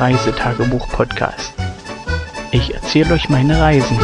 Reisetagebuch-Podcast. 0.00 1.54
Ich 2.50 2.74
erzähle 2.74 3.14
euch 3.14 3.28
meine 3.28 3.60
Reisen. 3.60 3.98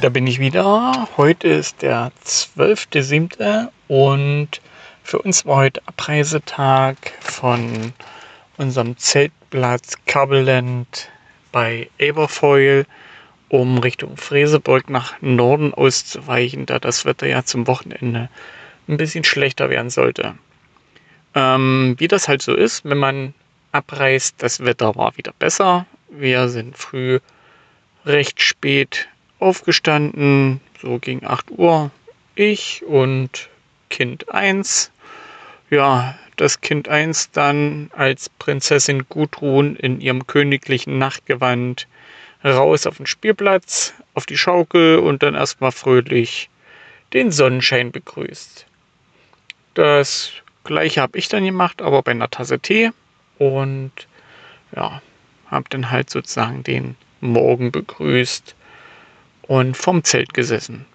Da 0.00 0.10
bin 0.10 0.26
ich 0.26 0.38
wieder. 0.38 1.08
Heute 1.16 1.48
ist 1.48 1.80
der 1.80 2.12
12.07. 2.26 3.68
und 3.88 4.60
für 5.02 5.18
uns 5.18 5.46
war 5.46 5.56
heute 5.56 5.80
Abreisetag 5.86 6.96
von 7.20 7.94
unserem 8.56 8.96
Zeltplatz 8.96 9.94
Kabelland 10.06 11.10
bei 11.52 11.88
Aberfoyle, 12.00 12.86
um 13.48 13.78
Richtung 13.78 14.16
Freseburg 14.16 14.90
nach 14.90 15.20
Norden 15.20 15.74
auszuweichen, 15.74 16.66
da 16.66 16.78
das 16.78 17.04
Wetter 17.04 17.26
ja 17.26 17.44
zum 17.44 17.66
Wochenende 17.66 18.28
ein 18.88 18.96
bisschen 18.96 19.24
schlechter 19.24 19.70
werden 19.70 19.90
sollte. 19.90 20.34
Ähm, 21.34 21.94
wie 21.98 22.08
das 22.08 22.28
halt 22.28 22.42
so 22.42 22.54
ist, 22.54 22.84
wenn 22.84 22.98
man 22.98 23.34
abreist, 23.72 24.36
das 24.42 24.64
Wetter 24.64 24.94
war 24.96 25.16
wieder 25.16 25.32
besser. 25.38 25.86
Wir 26.08 26.48
sind 26.48 26.76
früh 26.76 27.20
recht 28.04 28.40
spät 28.42 29.08
aufgestanden, 29.38 30.60
so 30.80 30.98
gegen 30.98 31.26
8 31.26 31.50
Uhr. 31.50 31.90
Ich 32.34 32.84
und 32.84 33.48
Kind 33.90 34.28
1 34.30 34.90
ja, 35.70 36.14
das 36.36 36.60
Kind 36.60 36.88
1 36.88 37.30
dann 37.30 37.90
als 37.94 38.28
Prinzessin 38.28 39.06
Gudrun 39.08 39.76
in 39.76 40.00
ihrem 40.00 40.26
königlichen 40.26 40.98
Nachtgewand 40.98 41.86
raus 42.44 42.86
auf 42.86 42.98
den 42.98 43.06
Spielplatz, 43.06 43.94
auf 44.14 44.26
die 44.26 44.36
Schaukel 44.36 44.98
und 44.98 45.22
dann 45.22 45.34
erstmal 45.34 45.72
fröhlich 45.72 46.50
den 47.12 47.30
Sonnenschein 47.30 47.92
begrüßt. 47.92 48.66
Das 49.74 50.32
gleiche 50.64 51.00
habe 51.00 51.18
ich 51.18 51.28
dann 51.28 51.44
gemacht, 51.44 51.82
aber 51.82 52.02
bei 52.02 52.12
einer 52.12 52.30
Tasse 52.30 52.58
Tee 52.58 52.90
und 53.38 53.92
ja, 54.74 55.02
habe 55.46 55.64
dann 55.70 55.90
halt 55.90 56.10
sozusagen 56.10 56.62
den 56.62 56.96
Morgen 57.20 57.72
begrüßt 57.72 58.54
und 59.42 59.76
vom 59.76 60.04
Zelt 60.04 60.34
gesessen 60.34 60.86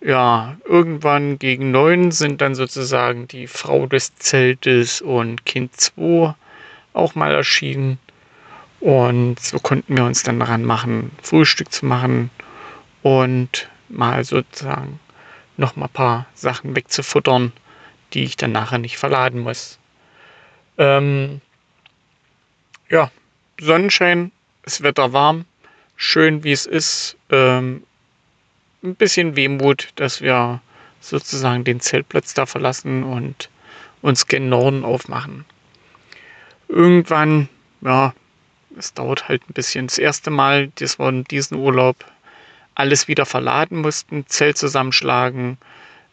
ja, 0.00 0.56
irgendwann 0.64 1.38
gegen 1.38 1.70
neun 1.70 2.12
sind 2.12 2.40
dann 2.40 2.54
sozusagen 2.54 3.26
die 3.26 3.46
Frau 3.46 3.86
des 3.86 4.14
Zeltes 4.16 5.00
und 5.00 5.44
Kind 5.44 5.78
2 5.80 6.34
auch 6.92 7.14
mal 7.14 7.34
erschienen. 7.34 7.98
Und 8.80 9.40
so 9.40 9.58
konnten 9.58 9.96
wir 9.96 10.04
uns 10.04 10.22
dann 10.22 10.38
daran 10.38 10.64
machen, 10.64 11.10
Frühstück 11.22 11.72
zu 11.72 11.84
machen 11.84 12.30
und 13.02 13.68
mal 13.88 14.24
sozusagen 14.24 15.00
noch 15.56 15.74
mal 15.74 15.86
ein 15.86 15.92
paar 15.92 16.26
Sachen 16.34 16.76
wegzufuttern, 16.76 17.52
die 18.12 18.22
ich 18.22 18.36
dann 18.36 18.52
nachher 18.52 18.78
nicht 18.78 18.98
verladen 18.98 19.40
muss. 19.40 19.78
Ähm, 20.76 21.40
ja, 22.88 23.10
Sonnenschein, 23.60 24.30
das 24.62 24.82
Wetter 24.84 25.12
warm, 25.12 25.44
schön 25.96 26.44
wie 26.44 26.52
es 26.52 26.66
ist. 26.66 27.16
Ähm, 27.30 27.82
ein 28.82 28.94
bisschen 28.94 29.36
Wehmut, 29.36 29.88
dass 29.96 30.20
wir 30.20 30.60
sozusagen 31.00 31.64
den 31.64 31.80
Zeltplatz 31.80 32.34
da 32.34 32.46
verlassen 32.46 33.02
und 33.04 33.48
uns 34.02 34.26
gen 34.26 34.48
Norden 34.48 34.84
aufmachen. 34.84 35.44
Irgendwann, 36.68 37.48
ja, 37.80 38.14
es 38.76 38.94
dauert 38.94 39.28
halt 39.28 39.42
ein 39.48 39.54
bisschen. 39.54 39.86
Das 39.86 39.98
erste 39.98 40.30
Mal, 40.30 40.70
das 40.76 40.98
war 40.98 41.08
in 41.08 41.24
diesem 41.24 41.58
Urlaub, 41.58 41.96
alles 42.74 43.08
wieder 43.08 43.26
verladen 43.26 43.80
mussten, 43.80 44.26
Zelt 44.26 44.56
zusammenschlagen. 44.56 45.58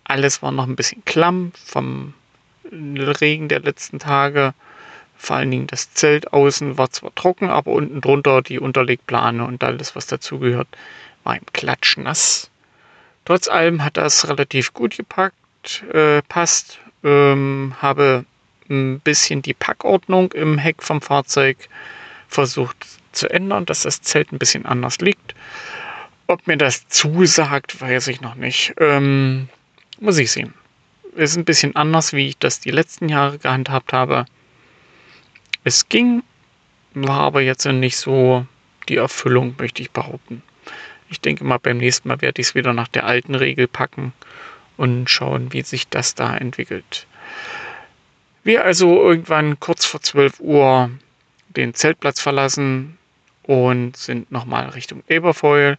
Alles 0.04 0.42
war 0.42 0.52
noch 0.52 0.68
ein 0.68 0.76
bisschen 0.76 1.06
klamm 1.06 1.52
vom 1.64 2.14
Regen 2.72 3.50
der 3.50 3.60
letzten 3.60 4.00
Tage. 4.00 4.54
Vor 5.18 5.36
allen 5.38 5.52
Dingen 5.52 5.68
das 5.68 5.94
Zelt 5.94 6.34
außen 6.34 6.78
war 6.78 6.90
zwar 6.90 7.14
trocken, 7.14 7.50
aber 7.50 7.72
unten 7.72 8.02
drunter 8.02 8.42
die 8.42 8.60
Unterlegplane 8.60 9.46
und 9.46 9.64
alles, 9.64 9.96
was 9.96 10.08
dazugehört, 10.08 10.68
war 11.24 11.36
im 11.36 11.46
Klatsch 11.54 11.98
nass. 11.98 12.50
Trotz 13.26 13.48
allem 13.48 13.84
hat 13.84 13.98
das 13.98 14.30
relativ 14.30 14.74
gut 14.74 14.98
gepackt, 14.98 15.84
äh, 15.92 16.22
passt. 16.24 16.80
Ähm, 17.04 17.76
habe 17.82 18.26
ein 18.70 19.00
bisschen 19.00 19.42
die 19.42 19.54
Packordnung 19.54 20.32
im 20.32 20.58
Heck 20.58 20.82
vom 20.82 21.02
Fahrzeug 21.02 21.58
versucht 22.28 22.78
zu 23.12 23.30
ändern, 23.30 23.66
dass 23.66 23.84
das 23.84 24.02
Zelt 24.02 24.32
ein 24.32 24.40
bisschen 24.40 24.66
anders 24.66 25.00
liegt. 25.00 25.36
Ob 26.28 26.48
mir 26.48 26.58
das 26.58 26.88
zusagt, 26.88 27.80
weiß 27.80 28.08
ich 28.08 28.22
noch 28.22 28.36
nicht. 28.36 28.74
Ähm, 28.80 29.50
muss 30.00 30.18
ich 30.18 30.32
sehen. 30.32 30.54
Ist 31.16 31.38
ein 31.38 31.46
bisschen 31.46 31.76
anders, 31.76 32.14
wie 32.14 32.30
ich 32.30 32.38
das 32.38 32.60
die 32.60 32.72
letzten 32.72 33.10
Jahre 33.10 33.38
gehandhabt 33.38 33.94
habe. 33.94 34.26
Es 35.64 35.88
ging, 35.90 36.24
war 36.94 37.22
aber 37.22 37.42
jetzt 37.42 37.66
nicht 37.66 37.98
so 37.98 38.46
die 38.90 38.98
Erfüllung, 38.98 39.56
möchte 39.58 39.82
ich 39.82 39.92
behaupten. 39.92 40.44
Ich 41.10 41.22
denke 41.22 41.44
mal, 41.44 41.58
beim 41.58 41.78
nächsten 41.78 42.08
Mal 42.08 42.22
werde 42.22 42.42
ich 42.42 42.50
es 42.50 42.56
wieder 42.56 42.74
nach 42.74 42.88
der 42.88 43.06
alten 43.06 43.36
Regel 43.36 43.68
packen 43.68 44.14
und 44.78 45.10
schauen, 45.10 45.54
wie 45.54 45.62
sich 45.62 45.88
das 45.88 46.16
da 46.16 46.36
entwickelt. 46.36 47.08
Wir 48.44 48.64
also 48.64 49.02
irgendwann 49.02 49.60
kurz 49.60 49.86
vor 49.86 50.02
12 50.02 50.40
Uhr 50.40 50.92
den 51.50 51.74
Zeltplatz 51.74 52.20
verlassen 52.20 52.98
und 53.44 53.98
sind 53.98 54.32
nochmal 54.32 54.70
Richtung 54.70 55.04
Aberfoyle, 55.10 55.78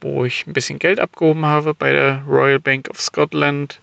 wo 0.00 0.24
ich 0.24 0.46
ein 0.46 0.52
bisschen 0.52 0.78
Geld 0.78 1.00
abgehoben 1.00 1.44
habe 1.44 1.74
bei 1.74 1.92
der 1.92 2.22
Royal 2.26 2.60
Bank 2.60 2.88
of 2.88 3.00
Scotland. 3.00 3.80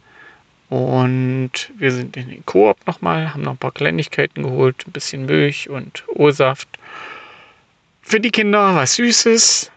Und 0.69 1.51
wir 1.77 1.91
sind 1.91 2.17
in 2.17 2.29
den 2.29 2.45
Koop 2.45 2.85
nochmal, 2.87 3.33
haben 3.33 3.43
noch 3.43 3.53
ein 3.53 3.57
paar 3.57 3.71
Kleinigkeiten 3.71 4.43
geholt, 4.43 4.85
ein 4.87 4.91
bisschen 4.91 5.25
Milch 5.25 5.69
und 5.69 6.03
O-Saft. 6.07 6.67
Für 8.01 8.19
die 8.19 8.31
Kinder 8.31 8.75
was 8.75 8.95
Süßes, 8.95 9.71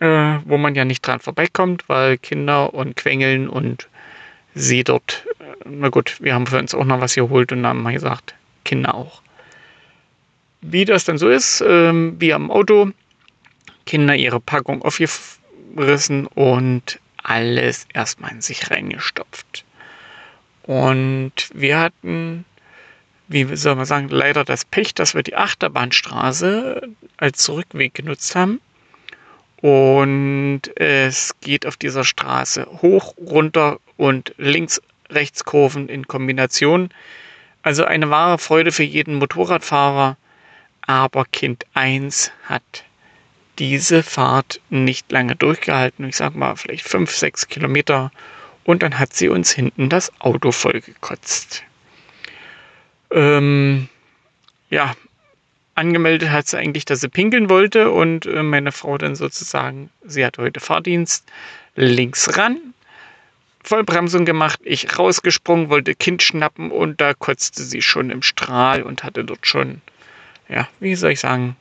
äh, 0.00 0.38
wo 0.44 0.58
man 0.58 0.74
ja 0.74 0.84
nicht 0.84 1.06
dran 1.06 1.20
vorbeikommt, 1.20 1.88
weil 1.88 2.18
Kinder 2.18 2.74
und 2.74 2.96
Quengeln 2.96 3.48
und 3.48 3.88
sie 4.54 4.84
dort, 4.84 5.26
äh, 5.40 5.68
na 5.68 5.88
gut, 5.88 6.16
wir 6.20 6.34
haben 6.34 6.46
für 6.46 6.58
uns 6.58 6.74
auch 6.74 6.84
noch 6.84 7.00
was 7.00 7.14
geholt 7.14 7.52
und 7.52 7.66
haben 7.66 7.82
wir 7.82 7.92
gesagt, 7.92 8.34
Kinder 8.64 8.94
auch. 8.94 9.22
Wie 10.60 10.84
das 10.84 11.04
dann 11.04 11.18
so 11.18 11.28
ist, 11.28 11.62
ähm, 11.66 12.16
wie 12.18 12.32
am 12.32 12.50
Auto, 12.50 12.90
Kinder 13.86 14.14
ihre 14.14 14.40
Packung 14.40 14.82
aufgerissen 14.82 16.26
und 16.26 17.00
alles 17.22 17.86
erstmal 17.94 18.32
in 18.32 18.40
sich 18.40 18.70
reingestopft. 18.70 19.64
Und 20.62 21.32
wir 21.54 21.78
hatten, 21.78 22.44
wie 23.28 23.56
soll 23.56 23.76
man 23.76 23.86
sagen, 23.86 24.08
leider 24.10 24.44
das 24.44 24.64
Pech, 24.64 24.94
dass 24.94 25.14
wir 25.14 25.22
die 25.22 25.36
Achterbahnstraße 25.36 26.88
als 27.16 27.48
Rückweg 27.48 27.94
genutzt 27.94 28.34
haben. 28.34 28.60
Und 29.60 30.62
es 30.76 31.34
geht 31.40 31.66
auf 31.66 31.76
dieser 31.76 32.04
Straße 32.04 32.66
hoch, 32.80 33.14
runter 33.18 33.78
und 33.96 34.34
links, 34.38 34.80
rechts 35.10 35.44
Kurven 35.44 35.88
in 35.88 36.06
Kombination. 36.06 36.90
Also 37.62 37.84
eine 37.84 38.08
wahre 38.08 38.38
Freude 38.38 38.70
für 38.70 38.84
jeden 38.84 39.16
Motorradfahrer. 39.16 40.16
Aber 40.82 41.24
Kind 41.24 41.66
1 41.74 42.30
hat 42.44 42.84
diese 43.58 44.02
Fahrt 44.02 44.60
nicht 44.70 45.10
lange 45.10 45.34
durchgehalten. 45.34 46.08
Ich 46.08 46.16
sag 46.16 46.34
mal 46.34 46.54
vielleicht 46.56 46.86
5, 46.86 47.10
6 47.10 47.48
Kilometer. 47.48 48.12
Und 48.64 48.82
dann 48.82 48.98
hat 48.98 49.14
sie 49.14 49.28
uns 49.28 49.50
hinten 49.50 49.88
das 49.88 50.12
Auto 50.20 50.52
vollgekotzt. 50.52 51.64
Ähm, 53.10 53.88
ja, 54.70 54.94
angemeldet 55.78 56.30
hat 56.30 56.48
sie 56.48 56.58
eigentlich, 56.58 56.84
dass 56.84 57.00
sie 57.00 57.08
pinkeln 57.08 57.48
wollte 57.48 57.90
und 57.90 58.26
äh, 58.26 58.42
meine 58.42 58.72
Frau 58.72 58.98
dann 58.98 59.14
sozusagen, 59.14 59.90
sie 60.04 60.24
hat 60.26 60.36
heute 60.36 60.60
Fahrdienst, 60.60 61.24
links 61.76 62.36
ran, 62.36 62.74
Vollbremsung 63.62 64.24
gemacht, 64.24 64.60
ich 64.64 64.98
rausgesprungen, 64.98 65.70
wollte 65.70 65.94
Kind 65.94 66.22
schnappen 66.22 66.70
und 66.70 67.00
da 67.00 67.14
kotzte 67.14 67.62
sie 67.62 67.82
schon 67.82 68.10
im 68.10 68.22
Strahl 68.22 68.82
und 68.82 69.04
hatte 69.04 69.24
dort 69.24 69.46
schon, 69.46 69.80
ja, 70.48 70.68
wie 70.80 70.94
soll 70.94 71.12
ich 71.12 71.20
sagen, 71.20 71.56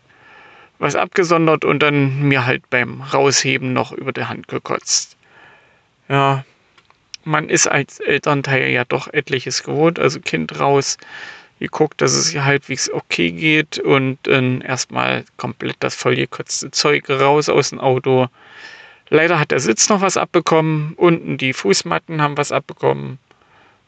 was 0.79 0.95
abgesondert 0.95 1.65
und 1.65 1.79
dann 1.79 2.23
mir 2.23 2.45
halt 2.45 2.69
beim 2.69 3.01
Rausheben 3.01 3.73
noch 3.73 3.91
über 3.91 4.11
die 4.11 4.25
Hand 4.25 4.47
gekotzt. 4.47 5.15
Ja, 6.09 6.43
man 7.23 7.49
ist 7.49 7.67
als 7.67 7.99
Elternteil 7.99 8.69
ja 8.69 8.85
doch 8.85 9.11
etliches 9.11 9.63
gewohnt, 9.63 9.99
also 9.99 10.19
Kind 10.19 10.59
raus, 10.59 10.97
geguckt, 11.59 12.01
dass 12.01 12.13
es 12.13 12.35
halbwegs 12.35 12.89
okay 12.91 13.31
geht 13.31 13.79
und 13.79 14.19
dann 14.23 14.61
erstmal 14.61 15.25
komplett 15.37 15.77
das 15.79 15.95
vollgekotzte 15.95 16.71
Zeug 16.71 17.09
raus 17.09 17.49
aus 17.49 17.69
dem 17.71 17.79
Auto. 17.79 18.27
Leider 19.09 19.39
hat 19.39 19.51
der 19.51 19.59
Sitz 19.59 19.89
noch 19.89 20.01
was 20.01 20.17
abbekommen, 20.17 20.93
unten 20.97 21.37
die 21.37 21.53
Fußmatten 21.53 22.21
haben 22.21 22.37
was 22.37 22.51
abbekommen. 22.51 23.19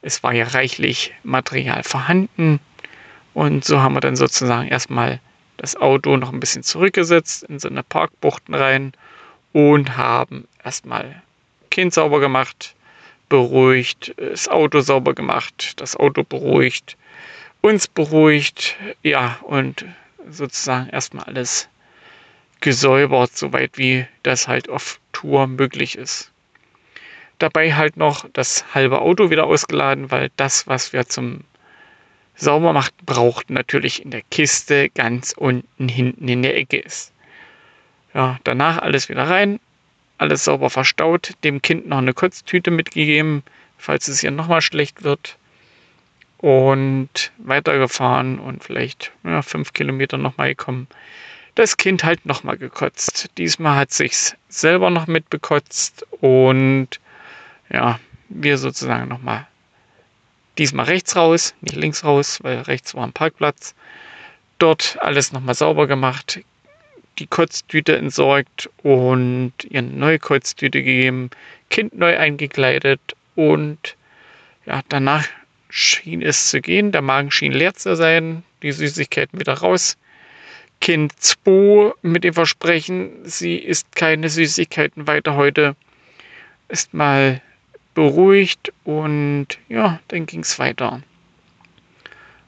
Es 0.01 0.23
war 0.23 0.33
ja 0.33 0.47
reichlich 0.47 1.13
Material 1.23 1.83
vorhanden 1.83 2.59
Und 3.33 3.63
so 3.65 3.81
haben 3.81 3.93
wir 3.93 4.01
dann 4.01 4.15
sozusagen 4.15 4.67
erstmal 4.67 5.19
das 5.57 5.75
Auto 5.75 6.17
noch 6.17 6.31
ein 6.31 6.39
bisschen 6.39 6.63
zurückgesetzt 6.63 7.43
in 7.43 7.59
so 7.59 7.69
eine 7.69 7.83
Parkbuchten 7.83 8.55
rein 8.55 8.93
und 9.53 9.97
haben 9.97 10.47
erstmal 10.63 11.21
Kind 11.69 11.93
sauber 11.93 12.19
gemacht, 12.19 12.75
beruhigt, 13.29 14.13
das 14.17 14.47
Auto 14.47 14.81
sauber 14.81 15.13
gemacht, 15.13 15.73
das 15.81 15.95
Auto 15.95 16.23
beruhigt, 16.23 16.97
uns 17.61 17.87
beruhigt, 17.87 18.77
ja, 19.03 19.39
und 19.43 19.85
sozusagen 20.29 20.89
erstmal 20.89 21.25
alles 21.25 21.69
gesäubert, 22.61 23.35
soweit 23.35 23.77
wie 23.77 24.05
das 24.23 24.47
halt 24.47 24.69
auf 24.69 24.99
Tour 25.11 25.47
möglich 25.47 25.97
ist. 25.97 26.31
Dabei 27.37 27.73
halt 27.73 27.95
noch 27.95 28.25
das 28.33 28.65
halbe 28.73 29.01
Auto 29.01 29.29
wieder 29.29 29.45
ausgeladen, 29.45 30.11
weil 30.11 30.29
das, 30.35 30.67
was 30.67 30.91
wir 30.91 31.07
zum 31.07 31.41
Saubermachen 32.35 32.95
braucht, 33.05 33.49
natürlich 33.49 34.03
in 34.03 34.11
der 34.11 34.21
Kiste 34.29 34.89
ganz 34.89 35.33
unten 35.35 35.87
hinten 35.87 36.27
in 36.27 36.41
der 36.41 36.57
Ecke 36.57 36.77
ist. 36.77 37.13
Ja, 38.13 38.39
danach 38.43 38.77
alles 38.77 39.07
wieder 39.09 39.23
rein, 39.23 39.59
alles 40.17 40.45
sauber 40.45 40.69
verstaut, 40.69 41.33
dem 41.43 41.61
Kind 41.61 41.87
noch 41.87 41.99
eine 41.99 42.13
Kotztüte 42.13 42.71
mitgegeben, 42.71 43.43
falls 43.77 44.07
es 44.07 44.23
ihr 44.23 44.31
nochmal 44.31 44.61
schlecht 44.61 45.03
wird. 45.03 45.37
Und 46.39 47.31
weitergefahren 47.37 48.39
und 48.39 48.63
vielleicht 48.63 49.11
ja, 49.23 49.41
fünf 49.41 49.73
Kilometer 49.73 50.17
nochmal 50.17 50.49
gekommen. 50.49 50.87
Das 51.55 51.75
Kind 51.75 52.05
halt 52.05 52.25
nochmal 52.25 52.57
gekotzt. 52.57 53.29
Diesmal 53.37 53.75
hat 53.75 53.91
sich's 53.91 54.35
selber 54.47 54.89
noch 54.89 55.07
mitbekotzt 55.07 56.05
und 56.21 56.87
ja, 57.69 57.99
wir 58.29 58.57
sozusagen 58.57 59.09
nochmal 59.09 59.47
diesmal 60.57 60.85
rechts 60.85 61.15
raus, 61.15 61.55
nicht 61.61 61.75
links 61.75 62.03
raus, 62.03 62.39
weil 62.41 62.59
rechts 62.61 62.93
war 62.95 63.05
ein 63.05 63.13
Parkplatz. 63.13 63.75
Dort 64.59 64.97
alles 65.01 65.31
nochmal 65.31 65.55
sauber 65.55 65.87
gemacht, 65.87 66.41
die 67.17 67.27
Kotztüte 67.27 67.97
entsorgt 67.97 68.69
und 68.83 69.53
ihr 69.63 69.79
eine 69.79 69.89
neue 69.89 70.19
Kotztüte 70.19 70.83
gegeben, 70.83 71.29
Kind 71.69 71.97
neu 71.97 72.17
eingekleidet 72.17 72.99
und 73.35 73.95
ja, 74.65 74.81
danach 74.89 75.27
schien 75.69 76.21
es 76.21 76.49
zu 76.49 76.61
gehen. 76.61 76.91
Der 76.91 77.01
Magen 77.01 77.31
schien 77.31 77.51
leer 77.51 77.73
zu 77.73 77.95
sein, 77.95 78.43
die 78.61 78.71
Süßigkeiten 78.71 79.39
wieder 79.39 79.53
raus. 79.53 79.97
Kind 80.81 81.13
2 81.21 81.93
mit 82.01 82.23
dem 82.23 82.33
Versprechen, 82.33 83.11
sie 83.23 83.57
isst 83.57 83.95
keine 83.95 84.29
Süßigkeiten 84.29 85.07
weiter 85.07 85.35
heute, 85.35 85.75
ist 86.69 86.93
mal 86.93 87.41
beruhigt 87.93 88.71
und 88.85 89.47
ja, 89.67 89.99
dann 90.07 90.25
ging 90.25 90.39
es 90.39 90.57
weiter. 90.57 91.01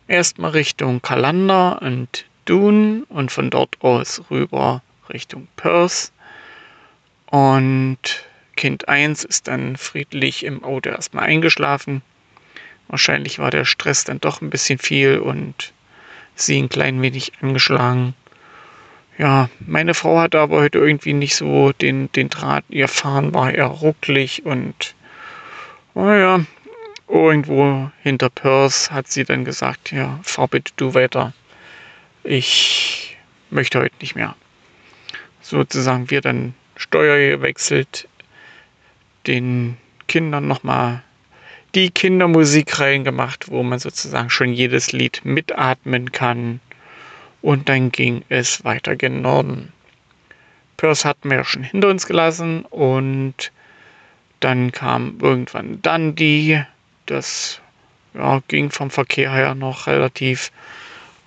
Erstmal 0.07 0.51
Richtung 0.51 1.01
Kalander 1.01 1.81
und 1.81 2.25
Dune 2.45 3.03
und 3.09 3.31
von 3.31 3.49
dort 3.49 3.77
aus 3.81 4.21
rüber 4.29 4.81
Richtung 5.09 5.47
Perth. 5.57 6.11
Und 7.27 8.25
Kind 8.55 8.87
1 8.87 9.23
ist 9.23 9.47
dann 9.47 9.77
friedlich 9.77 10.45
im 10.45 10.63
Auto 10.63 10.89
erstmal 10.89 11.25
eingeschlafen. 11.25 12.01
Wahrscheinlich 12.91 13.39
war 13.39 13.49
der 13.49 13.65
Stress 13.65 14.03
dann 14.03 14.21
doch 14.21 14.41
ein 14.41 14.51
bisschen 14.51 14.77
viel 14.77 15.17
und 15.17 15.73
sie 16.35 16.61
ein 16.61 16.69
klein 16.69 17.01
wenig 17.01 17.31
angeschlagen. 17.41 18.13
Ja, 19.17 19.49
meine 19.59 19.95
Frau 19.95 20.19
hatte 20.19 20.39
aber 20.39 20.61
heute 20.61 20.77
irgendwie 20.77 21.13
nicht 21.13 21.35
so 21.35 21.71
den, 21.71 22.11
den 22.11 22.29
Draht. 22.29 22.65
Ihr 22.69 22.87
Fahren 22.87 23.33
war 23.33 23.51
eher 23.51 23.65
rucklig 23.65 24.45
und 24.45 24.93
naja, 25.95 26.45
irgendwo 27.07 27.89
hinter 28.03 28.29
Perth 28.29 28.91
hat 28.91 29.07
sie 29.07 29.23
dann 29.23 29.45
gesagt, 29.45 29.91
ja, 29.91 30.19
fahr 30.21 30.47
bitte 30.47 30.71
du 30.77 30.93
weiter 30.93 31.33
ich 32.23 33.17
möchte 33.49 33.79
heute 33.79 33.95
nicht 34.01 34.15
mehr. 34.15 34.35
Sozusagen 35.41 36.09
wir 36.09 36.21
dann 36.21 36.53
Steuer 36.75 37.37
gewechselt, 37.37 38.07
den 39.27 39.77
Kindern 40.07 40.47
nochmal 40.47 41.03
die 41.75 41.89
Kindermusik 41.89 42.79
reingemacht, 42.79 43.49
wo 43.49 43.63
man 43.63 43.79
sozusagen 43.79 44.29
schon 44.29 44.53
jedes 44.53 44.91
Lied 44.91 45.21
mitatmen 45.23 46.11
kann. 46.11 46.59
Und 47.41 47.69
dann 47.69 47.91
ging 47.91 48.23
es 48.29 48.63
weiter 48.63 48.95
gen 48.95 49.21
Norden. 49.21 49.73
Perth 50.77 51.05
hatten 51.05 51.29
wir 51.29 51.37
ja 51.37 51.43
schon 51.43 51.63
hinter 51.63 51.89
uns 51.89 52.05
gelassen 52.05 52.65
und 52.65 53.51
dann 54.39 54.71
kam 54.71 55.17
irgendwann 55.21 55.81
Dundee. 55.81 56.65
Das 57.05 57.61
ja, 58.13 58.41
ging 58.47 58.71
vom 58.71 58.89
Verkehr 58.89 59.31
her 59.31 59.55
noch 59.55 59.87
relativ. 59.87 60.51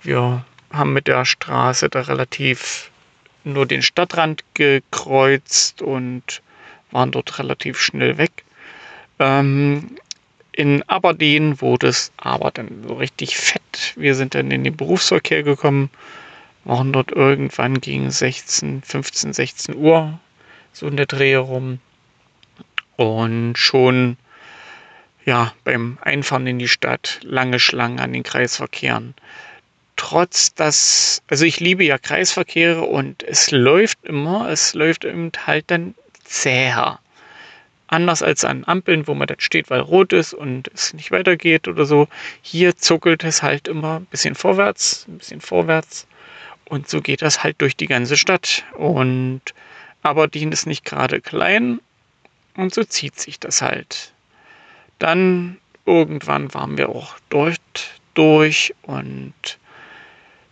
Wir 0.03 0.45
haben 0.71 0.93
mit 0.93 1.07
der 1.07 1.25
Straße 1.25 1.89
da 1.89 2.01
relativ 2.01 2.91
nur 3.43 3.65
den 3.65 3.81
Stadtrand 3.81 4.43
gekreuzt 4.53 5.81
und 5.81 6.41
waren 6.91 7.11
dort 7.11 7.39
relativ 7.39 7.79
schnell 7.79 8.17
weg. 8.17 8.43
Ähm, 9.19 9.95
in 10.55 10.83
Aberdeen 10.83 11.61
wurde 11.61 11.87
es 11.87 12.11
aber 12.17 12.51
dann 12.51 12.85
so 12.87 12.95
richtig 12.95 13.37
fett. 13.37 13.93
Wir 13.95 14.15
sind 14.15 14.35
dann 14.35 14.51
in 14.51 14.63
den 14.63 14.77
Berufsverkehr 14.77 15.43
gekommen, 15.43 15.89
waren 16.63 16.93
dort 16.93 17.11
irgendwann 17.11 17.81
gegen 17.81 18.09
16, 18.09 18.81
15, 18.81 19.33
16 19.33 19.75
Uhr, 19.75 20.19
so 20.73 20.87
in 20.87 20.97
der 20.97 21.05
Dreh 21.05 21.35
rum. 21.35 21.79
Und 22.95 23.57
schon 23.57 24.17
ja, 25.25 25.53
beim 25.63 25.97
Einfahren 26.01 26.47
in 26.47 26.59
die 26.59 26.67
Stadt 26.67 27.19
lange 27.23 27.59
Schlangen 27.59 27.99
an 27.99 28.13
den 28.13 28.23
Kreisverkehren 28.23 29.15
trotz 29.95 30.53
dass, 30.53 31.21
also 31.27 31.45
ich 31.45 31.59
liebe 31.59 31.83
ja 31.83 31.97
Kreisverkehre 31.97 32.81
und 32.81 33.23
es 33.23 33.51
läuft 33.51 34.03
immer, 34.03 34.49
es 34.49 34.73
läuft 34.73 35.05
eben 35.05 35.31
halt 35.45 35.65
dann 35.67 35.95
zäher. 36.23 36.99
Anders 37.87 38.23
als 38.23 38.43
an 38.43 38.63
Ampeln, 38.65 39.07
wo 39.07 39.13
man 39.13 39.27
dann 39.27 39.39
steht, 39.39 39.69
weil 39.69 39.79
rot 39.79 40.11
ist 40.11 40.33
und 40.33 40.69
es 40.73 40.93
nicht 40.93 41.11
weitergeht 41.11 41.67
oder 41.67 41.85
so. 41.85 42.07
Hier 42.41 42.75
zuckelt 42.75 43.23
es 43.23 43.43
halt 43.43 43.67
immer 43.67 43.99
ein 43.99 44.05
bisschen 44.05 44.35
vorwärts, 44.35 45.05
ein 45.07 45.19
bisschen 45.19 45.41
vorwärts. 45.41 46.07
Und 46.65 46.89
so 46.89 47.01
geht 47.01 47.21
das 47.21 47.43
halt 47.43 47.61
durch 47.61 47.75
die 47.75 47.85
ganze 47.85 48.17
Stadt. 48.17 48.63
Und 48.73 49.41
Aberdeen 50.01 50.51
ist 50.51 50.65
nicht 50.65 50.83
gerade 50.85 51.21
klein 51.21 51.79
und 52.55 52.73
so 52.73 52.83
zieht 52.83 53.19
sich 53.19 53.39
das 53.39 53.61
halt. 53.61 54.13
Dann 54.99 55.57
irgendwann 55.85 56.53
waren 56.53 56.77
wir 56.77 56.89
auch 56.89 57.15
dort 57.29 57.59
durch 58.13 58.73
und 58.83 59.33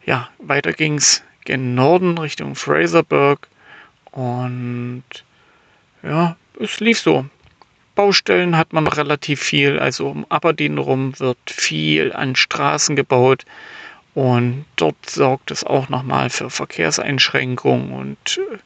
ja, 0.06 0.30
weiter 0.40 0.74
ging 0.74 0.96
es 0.96 1.24
gen 1.46 1.76
Norden 1.76 2.18
Richtung 2.18 2.56
Fraserburg 2.56 3.48
und 4.12 5.04
ja, 6.04 6.36
es 6.60 6.80
lief 6.80 7.00
so. 7.00 7.26
Baustellen 7.96 8.58
hat 8.58 8.74
man 8.74 8.88
relativ 8.88 9.42
viel, 9.42 9.80
also 9.80 10.10
um 10.10 10.26
Aberdeen 10.30 10.78
rum 10.78 11.20
wird 11.20 11.38
viel 11.46 12.12
an 12.12 12.36
Straßen 12.36 12.96
gebaut 12.96 13.46
und 14.16 14.66
dort 14.76 15.10
sorgt 15.10 15.52
es 15.52 15.64
auch 15.64 15.90
nochmal 15.90 16.30
für 16.30 16.50
Verkehrseinschränkungen 16.50 17.92
und 17.92 18.40
äh, 18.40 18.58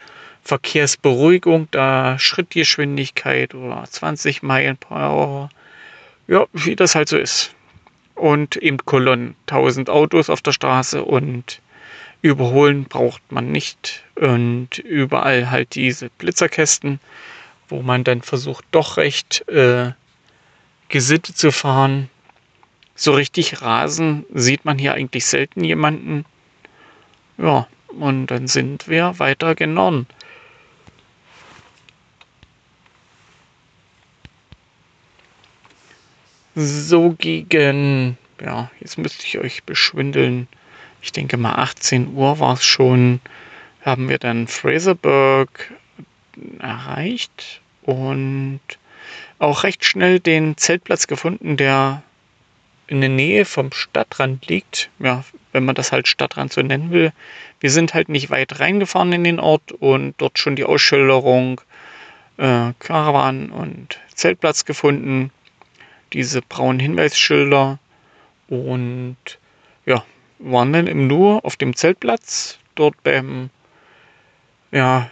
Verkehrsberuhigung, 0.44 1.67
da 1.72 2.17
Schrittgeschwindigkeit 2.17 3.53
oder 3.53 3.84
20 3.84 4.44
Meilen 4.44 4.77
pro 4.77 4.96
Hour. 4.96 5.50
Ja, 6.27 6.46
wie 6.53 6.75
das 6.75 6.96
halt 6.96 7.10
so 7.10 7.17
ist 7.17 7.53
und 8.17 8.56
eben 8.58 8.77
Kolonnen. 8.77 9.36
1000 9.48 9.89
Autos 9.89 10.29
auf 10.29 10.41
der 10.41 10.51
Straße 10.51 11.03
und 11.03 11.62
überholen 12.22 12.86
braucht 12.86 13.22
man 13.32 13.51
nicht. 13.51 14.03
Und 14.15 14.79
überall 14.79 15.50
halt 15.51 15.75
diese 15.75 16.10
Blitzerkästen, 16.17 17.00
wo 17.70 17.82
man 17.82 18.04
dann 18.04 18.22
versucht, 18.22 18.66
doch 18.72 18.98
recht 18.98 19.48
äh, 19.50 19.92
gesittet 20.90 21.38
zu 21.38 21.52
fahren. 21.52 22.10
So 22.96 23.14
richtig 23.14 23.62
rasen 23.62 24.26
sieht 24.34 24.66
man 24.66 24.78
hier 24.78 24.94
eigentlich 24.94 25.26
selten 25.26 25.64
jemanden. 25.64 26.26
Ja, 27.38 27.68
und 27.90 28.28
dann 28.28 28.48
sind 28.48 28.88
wir 28.88 29.20
weiter 29.20 29.54
gen 29.54 29.74
Norden. 29.74 30.08
so 36.58 37.12
gegen, 37.12 38.18
ja, 38.42 38.72
jetzt 38.80 38.98
müsste 38.98 39.26
ich 39.26 39.38
euch 39.38 39.64
beschwindeln. 39.64 40.48
Ich 41.04 41.12
denke 41.12 41.38
mal 41.38 41.54
18 41.56 42.16
Uhr 42.16 42.40
war 42.40 42.56
es 42.56 42.66
schon, 42.66 43.22
haben 43.82 44.10
wir 44.10 44.18
dann 44.18 44.48
Fraserburg 44.48 45.72
erreicht 46.60 47.62
und 47.84 48.60
auch 49.39 49.63
recht 49.63 49.86
schnell 49.86 50.20
den 50.20 50.58
Zeltplatz 50.58 51.08
gefunden, 51.08 51.58
der 51.58 52.03
in 52.88 53.01
der 53.01 53.10
Nähe 53.10 53.46
vom 53.46 53.72
Stadtrand 53.72 54.48
liegt. 54.48 54.89
Ja, 55.00 55.24
wenn 55.51 55.65
man 55.65 55.75
das 55.75 55.91
halt 55.91 56.08
Stadtrand 56.08 56.53
so 56.53 56.62
nennen 56.62 56.91
will. 56.91 57.12
Wir 57.60 57.72
sind 57.72 57.94
halt 57.94 58.10
nicht 58.10 58.29
weit 58.29 58.60
reingefahren 58.60 59.12
in 59.13 59.24
den 59.24 59.39
Ort 59.39 59.72
und 59.72 60.15
dort 60.17 60.39
schon 60.39 60.56
die 60.56 60.63
Ausschilderung 60.63 61.62
äh, 62.38 62.74
Karawan 62.79 63.50
und 63.50 64.00
Zeltplatz 64.13 64.65
gefunden 64.65 65.32
diese 66.13 66.41
braunen 66.41 66.79
Hinweisschilder 66.79 67.79
und 68.48 69.17
ja, 69.86 70.03
waren 70.39 70.74
dann 70.74 70.88
im 70.88 71.08
Nu 71.08 71.38
auf 71.39 71.56
dem 71.56 71.75
Zeltplatz, 71.75 72.60
dort 72.75 73.01
beim 73.03 73.50
ja, 74.72 75.10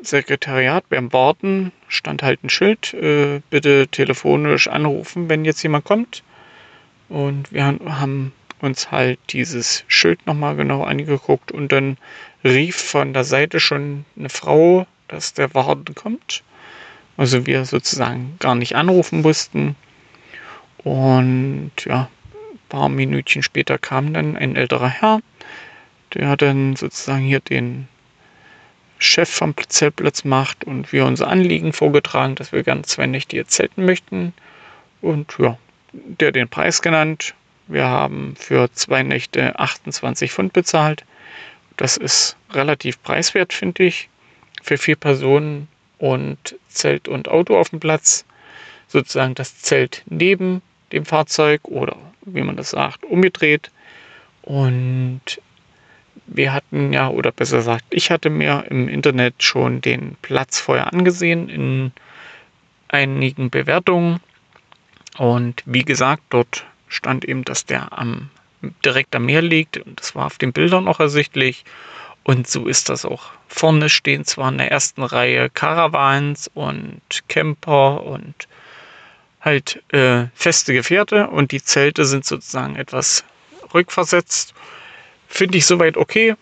Sekretariat, 0.00 0.88
beim 0.88 1.12
Warten 1.12 1.72
stand 1.88 2.22
halt 2.22 2.44
ein 2.44 2.50
Schild, 2.50 2.92
äh, 2.94 3.40
bitte 3.50 3.88
telefonisch 3.88 4.68
anrufen, 4.68 5.28
wenn 5.28 5.44
jetzt 5.44 5.62
jemand 5.62 5.84
kommt. 5.84 6.22
Und 7.08 7.52
wir 7.52 7.64
haben 7.64 8.32
uns 8.60 8.90
halt 8.90 9.18
dieses 9.30 9.84
Schild 9.88 10.26
nochmal 10.26 10.56
genau 10.56 10.82
angeguckt 10.82 11.52
und 11.52 11.72
dann 11.72 11.96
rief 12.44 12.76
von 12.76 13.12
der 13.12 13.24
Seite 13.24 13.60
schon 13.60 14.04
eine 14.18 14.28
Frau, 14.28 14.86
dass 15.08 15.34
der 15.34 15.54
Warten 15.54 15.94
kommt. 15.94 16.42
Also 17.16 17.46
wir 17.46 17.64
sozusagen 17.64 18.36
gar 18.38 18.54
nicht 18.54 18.76
anrufen 18.76 19.22
mussten. 19.22 19.76
Und 20.78 21.72
ja, 21.84 22.08
ein 22.52 22.58
paar 22.68 22.88
Minütchen 22.88 23.42
später 23.42 23.78
kam 23.78 24.12
dann 24.12 24.36
ein 24.36 24.56
älterer 24.56 24.88
Herr, 24.88 25.20
der 26.14 26.36
dann 26.36 26.76
sozusagen 26.76 27.24
hier 27.24 27.40
den 27.40 27.88
Chef 28.98 29.28
vom 29.28 29.54
Zeltplatz 29.68 30.24
macht 30.24 30.64
und 30.64 30.92
wir 30.92 31.04
unser 31.04 31.28
Anliegen 31.28 31.72
vorgetragen, 31.72 32.34
dass 32.34 32.52
wir 32.52 32.62
gerne 32.62 32.82
zwei 32.82 33.06
Nächte 33.06 33.36
hier 33.36 33.46
zelten 33.46 33.84
möchten. 33.84 34.32
Und 35.02 35.34
ja, 35.38 35.58
der 35.92 36.32
den 36.32 36.48
Preis 36.48 36.82
genannt. 36.82 37.34
Wir 37.68 37.86
haben 37.86 38.34
für 38.36 38.72
zwei 38.72 39.02
Nächte 39.02 39.58
28 39.58 40.32
Pfund 40.32 40.52
bezahlt. 40.52 41.04
Das 41.76 41.96
ist 41.96 42.36
relativ 42.52 43.02
preiswert, 43.02 43.52
finde 43.52 43.84
ich, 43.84 44.08
für 44.62 44.78
vier 44.78 44.96
Personen 44.96 45.68
und 45.98 46.56
Zelt 46.68 47.08
und 47.08 47.28
Auto 47.28 47.56
auf 47.58 47.70
dem 47.70 47.80
Platz. 47.80 48.24
Sozusagen 48.88 49.34
das 49.34 49.58
Zelt 49.58 50.02
neben 50.06 50.62
dem 50.92 51.04
Fahrzeug 51.04 51.60
oder 51.64 51.96
wie 52.22 52.42
man 52.42 52.56
das 52.56 52.70
sagt, 52.70 53.04
umgedreht. 53.04 53.70
Und 54.42 55.20
wir 56.26 56.52
hatten 56.52 56.92
ja, 56.92 57.08
oder 57.08 57.32
besser 57.32 57.58
gesagt, 57.58 57.84
ich 57.90 58.10
hatte 58.10 58.30
mir 58.30 58.64
im 58.68 58.88
Internet 58.88 59.42
schon 59.42 59.80
den 59.80 60.16
Platz 60.22 60.58
vorher 60.58 60.92
angesehen 60.92 61.48
in 61.48 61.92
einigen 62.88 63.50
Bewertungen. 63.50 64.20
Und 65.18 65.62
wie 65.66 65.84
gesagt, 65.84 66.22
dort 66.30 66.66
stand 66.88 67.24
eben, 67.24 67.44
dass 67.44 67.64
der 67.64 67.96
am, 67.98 68.30
direkt 68.84 69.14
am 69.16 69.26
Meer 69.26 69.42
liegt 69.42 69.78
und 69.78 70.00
das 70.00 70.14
war 70.14 70.26
auf 70.26 70.38
den 70.38 70.52
Bildern 70.52 70.88
auch 70.88 71.00
ersichtlich. 71.00 71.64
Und 72.22 72.48
so 72.48 72.66
ist 72.66 72.88
das 72.88 73.04
auch. 73.04 73.30
Vorne 73.46 73.88
stehen 73.88 74.24
zwar 74.24 74.48
in 74.50 74.58
der 74.58 74.72
ersten 74.72 75.04
Reihe 75.04 75.48
Caravans 75.48 76.50
und 76.54 77.00
Camper 77.28 78.02
und 78.02 78.48
halt 79.40 79.80
äh, 79.92 80.26
feste 80.34 80.72
Gefährte 80.72 81.28
und 81.28 81.52
die 81.52 81.62
Zelte 81.62 82.04
sind 82.04 82.24
sozusagen 82.24 82.74
etwas 82.74 83.24
rückversetzt. 83.72 84.54
Finde 85.28 85.58
ich 85.58 85.66
soweit 85.66 85.96
okay. 85.96 86.34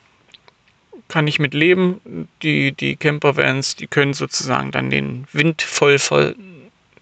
Kann 1.08 1.26
ich 1.26 1.38
mit 1.38 1.54
leben. 1.54 2.28
Die, 2.42 2.72
die 2.72 2.96
Campervans, 2.96 3.76
die 3.76 3.86
können 3.86 4.14
sozusagen 4.14 4.70
dann 4.70 4.90
den 4.90 5.26
Wind 5.32 5.62
voll, 5.62 5.98
voll 5.98 6.36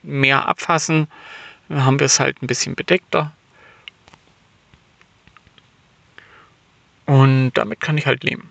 mehr 0.03 0.47
abfassen. 0.49 1.09
Dann 1.69 1.85
haben 1.85 2.01
wir 2.01 2.07
es 2.07 2.21
halt 2.21 2.43
ein 2.43 2.47
bisschen 2.47 2.75
bedeckter. 2.75 3.33
Und 7.07 7.53
damit 7.55 7.81
kann 7.81 7.99
ich 7.99 8.07
halt 8.07 8.25
leben. 8.25 8.51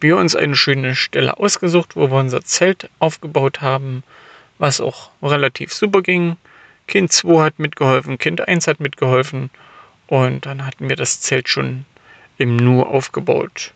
Wir 0.00 0.16
uns 0.16 0.36
eine 0.36 0.56
schöne 0.56 0.94
Stelle 0.96 1.38
ausgesucht, 1.38 1.96
wo 1.96 2.10
wir 2.10 2.18
unser 2.18 2.42
Zelt 2.42 2.90
aufgebaut 2.98 3.60
haben, 3.60 4.02
was 4.58 4.80
auch 4.80 5.10
relativ 5.22 5.72
super 5.72 6.02
ging. 6.02 6.36
Kind 6.86 7.12
2 7.12 7.42
hat 7.42 7.58
mitgeholfen, 7.58 8.18
Kind 8.18 8.46
1 8.46 8.66
hat 8.66 8.80
mitgeholfen 8.80 9.50
und 10.06 10.44
dann 10.44 10.66
hatten 10.66 10.88
wir 10.88 10.96
das 10.96 11.20
Zelt 11.20 11.48
schon 11.48 11.86
im 12.38 12.56
Nu 12.56 12.82
aufgebaut. 12.82 13.72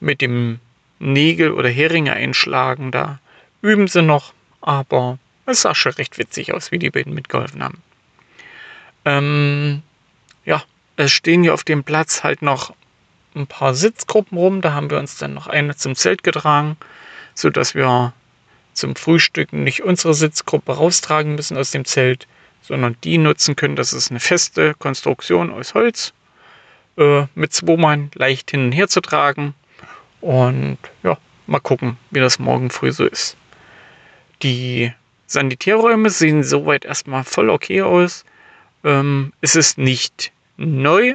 Mit 0.00 0.20
dem 0.20 0.60
Nägel 0.98 1.52
oder 1.52 1.68
Heringe 1.68 2.12
einschlagen, 2.12 2.90
da 2.90 3.18
üben 3.62 3.88
sie 3.88 4.02
noch, 4.02 4.32
aber 4.60 5.18
es 5.46 5.62
sah 5.62 5.74
schon 5.74 5.92
recht 5.92 6.18
witzig 6.18 6.52
aus, 6.52 6.72
wie 6.72 6.78
die 6.78 6.90
beiden 6.90 7.14
mitgeholfen 7.14 7.62
haben. 7.62 7.82
Ähm, 9.04 9.82
ja, 10.44 10.62
es 10.96 11.12
stehen 11.12 11.42
hier 11.42 11.54
auf 11.54 11.64
dem 11.64 11.84
Platz 11.84 12.22
halt 12.22 12.42
noch 12.42 12.74
ein 13.34 13.46
paar 13.46 13.74
Sitzgruppen 13.74 14.38
rum. 14.38 14.60
Da 14.60 14.72
haben 14.72 14.90
wir 14.90 14.98
uns 14.98 15.18
dann 15.18 15.34
noch 15.34 15.46
eine 15.46 15.76
zum 15.76 15.94
Zelt 15.94 16.22
getragen, 16.22 16.76
sodass 17.34 17.74
wir 17.74 18.12
zum 18.72 18.96
Frühstücken 18.96 19.64
nicht 19.64 19.82
unsere 19.82 20.14
Sitzgruppe 20.14 20.72
raustragen 20.72 21.34
müssen 21.34 21.56
aus 21.56 21.70
dem 21.70 21.84
Zelt, 21.84 22.26
sondern 22.62 22.96
die 23.04 23.18
nutzen 23.18 23.56
können. 23.56 23.76
Das 23.76 23.92
ist 23.92 24.10
eine 24.10 24.20
feste 24.20 24.74
Konstruktion 24.74 25.50
aus 25.50 25.74
Holz 25.74 26.12
äh, 26.96 27.26
mit 27.34 27.62
Mann 27.66 28.10
leicht 28.14 28.50
hin 28.50 28.66
und 28.66 28.72
her 28.72 28.88
zu 28.88 29.00
tragen. 29.00 29.54
Und 30.20 30.78
ja, 31.02 31.18
mal 31.46 31.60
gucken, 31.60 31.98
wie 32.10 32.20
das 32.20 32.38
morgen 32.38 32.70
früh 32.70 32.92
so 32.92 33.04
ist. 33.04 33.36
Die 34.42 34.92
Sanitärräume 35.26 36.10
sehen 36.10 36.42
soweit 36.42 36.84
erstmal 36.84 37.24
voll 37.24 37.50
okay 37.50 37.82
aus. 37.82 38.24
Ähm, 38.84 39.32
es 39.40 39.56
ist 39.56 39.78
nicht 39.78 40.32
neu, 40.56 41.14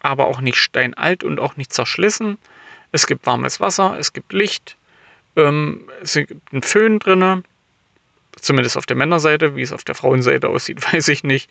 aber 0.00 0.26
auch 0.26 0.40
nicht 0.40 0.58
steinalt 0.58 1.24
und 1.24 1.40
auch 1.40 1.56
nicht 1.56 1.72
zerschlissen. 1.72 2.38
Es 2.92 3.06
gibt 3.06 3.26
warmes 3.26 3.60
Wasser, 3.60 3.96
es 3.98 4.12
gibt 4.12 4.32
Licht, 4.32 4.76
ähm, 5.36 5.88
es 6.02 6.14
gibt 6.14 6.52
einen 6.52 6.62
Föhn 6.62 6.98
drin, 6.98 7.44
zumindest 8.36 8.76
auf 8.76 8.86
der 8.86 8.96
Männerseite. 8.96 9.56
Wie 9.56 9.62
es 9.62 9.72
auf 9.72 9.84
der 9.84 9.94
Frauenseite 9.94 10.48
aussieht, 10.48 10.80
weiß 10.92 11.08
ich 11.08 11.24
nicht. 11.24 11.50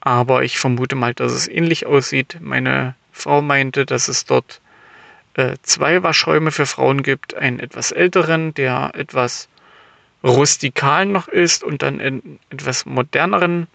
Aber 0.00 0.42
ich 0.42 0.58
vermute 0.58 0.96
mal, 0.96 1.14
dass 1.14 1.32
es 1.32 1.48
ähnlich 1.48 1.86
aussieht. 1.86 2.38
Meine 2.40 2.94
Frau 3.12 3.42
meinte, 3.42 3.84
dass 3.84 4.08
es 4.08 4.24
dort 4.24 4.60
äh, 5.34 5.56
zwei 5.62 6.02
Waschräume 6.02 6.50
für 6.50 6.66
Frauen 6.66 7.02
gibt. 7.02 7.34
Einen 7.34 7.60
etwas 7.60 7.92
älteren, 7.92 8.54
der 8.54 8.92
etwas 8.94 9.48
rustikal 10.22 11.06
noch 11.06 11.28
ist 11.28 11.64
und 11.64 11.82
dann 11.82 12.00
einen 12.00 12.38
etwas 12.50 12.86
moderneren. 12.86 13.66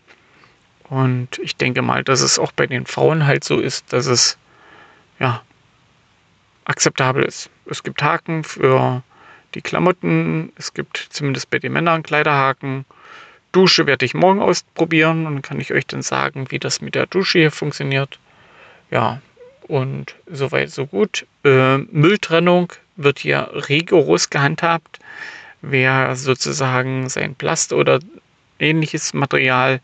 Und 0.89 1.39
ich 1.39 1.55
denke 1.55 1.81
mal, 1.81 2.03
dass 2.03 2.21
es 2.21 2.37
auch 2.37 2.51
bei 2.51 2.67
den 2.67 2.85
Frauen 2.85 3.25
halt 3.25 3.43
so 3.43 3.59
ist, 3.59 3.91
dass 3.91 4.05
es 4.05 4.37
ja 5.19 5.41
akzeptabel 6.65 7.23
ist. 7.23 7.49
Es 7.65 7.83
gibt 7.83 8.01
Haken 8.01 8.43
für 8.43 9.03
die 9.55 9.61
Klamotten, 9.61 10.51
es 10.57 10.73
gibt 10.73 10.97
zumindest 11.09 11.49
bei 11.49 11.59
den 11.59 11.73
Männern 11.73 12.03
Kleiderhaken. 12.03 12.85
Dusche 13.51 13.87
werde 13.87 14.05
ich 14.05 14.13
morgen 14.13 14.41
ausprobieren 14.41 15.25
und 15.25 15.41
kann 15.41 15.61
ich 15.61 15.73
euch 15.73 15.87
dann 15.87 16.01
sagen, 16.01 16.51
wie 16.51 16.59
das 16.59 16.81
mit 16.81 16.93
der 16.93 17.07
Dusche 17.07 17.39
hier 17.39 17.51
funktioniert. 17.51 18.19
Ja, 18.91 19.21
und 19.67 20.15
soweit 20.27 20.69
so 20.69 20.85
gut. 20.85 21.25
Äh, 21.43 21.77
Mülltrennung 21.77 22.73
wird 22.97 23.19
hier 23.19 23.49
rigoros 23.69 24.29
gehandhabt. 24.29 24.99
Wer 25.61 26.15
sozusagen 26.15 27.09
sein 27.09 27.33
Plast 27.33 27.73
oder 27.73 27.99
ähnliches 28.59 29.13
Material 29.13 29.79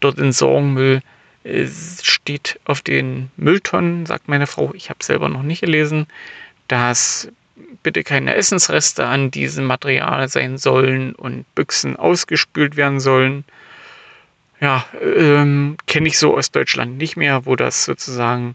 dort 0.00 0.18
in 0.18 0.32
Sorgenmüll 0.32 1.02
äh, 1.44 1.66
steht 2.02 2.60
auf 2.64 2.80
den 2.80 3.30
Mülltonnen, 3.36 4.06
sagt 4.06 4.28
meine 4.28 4.46
Frau. 4.46 4.72
Ich 4.74 4.88
habe 4.88 5.02
selber 5.02 5.28
noch 5.28 5.42
nicht 5.42 5.60
gelesen, 5.60 6.06
dass 6.68 7.28
bitte 7.82 8.04
keine 8.04 8.34
Essensreste 8.34 9.06
an 9.06 9.30
diesem 9.30 9.64
Material 9.64 10.28
sein 10.28 10.58
sollen 10.58 11.14
und 11.14 11.46
Büchsen 11.54 11.96
ausgespült 11.96 12.76
werden 12.76 13.00
sollen. 13.00 13.44
Ja, 14.60 14.84
ähm, 15.00 15.76
kenne 15.86 16.08
ich 16.08 16.18
so 16.18 16.36
aus 16.36 16.50
Deutschland 16.50 16.98
nicht 16.98 17.16
mehr, 17.16 17.46
wo 17.46 17.56
das 17.56 17.84
sozusagen 17.84 18.54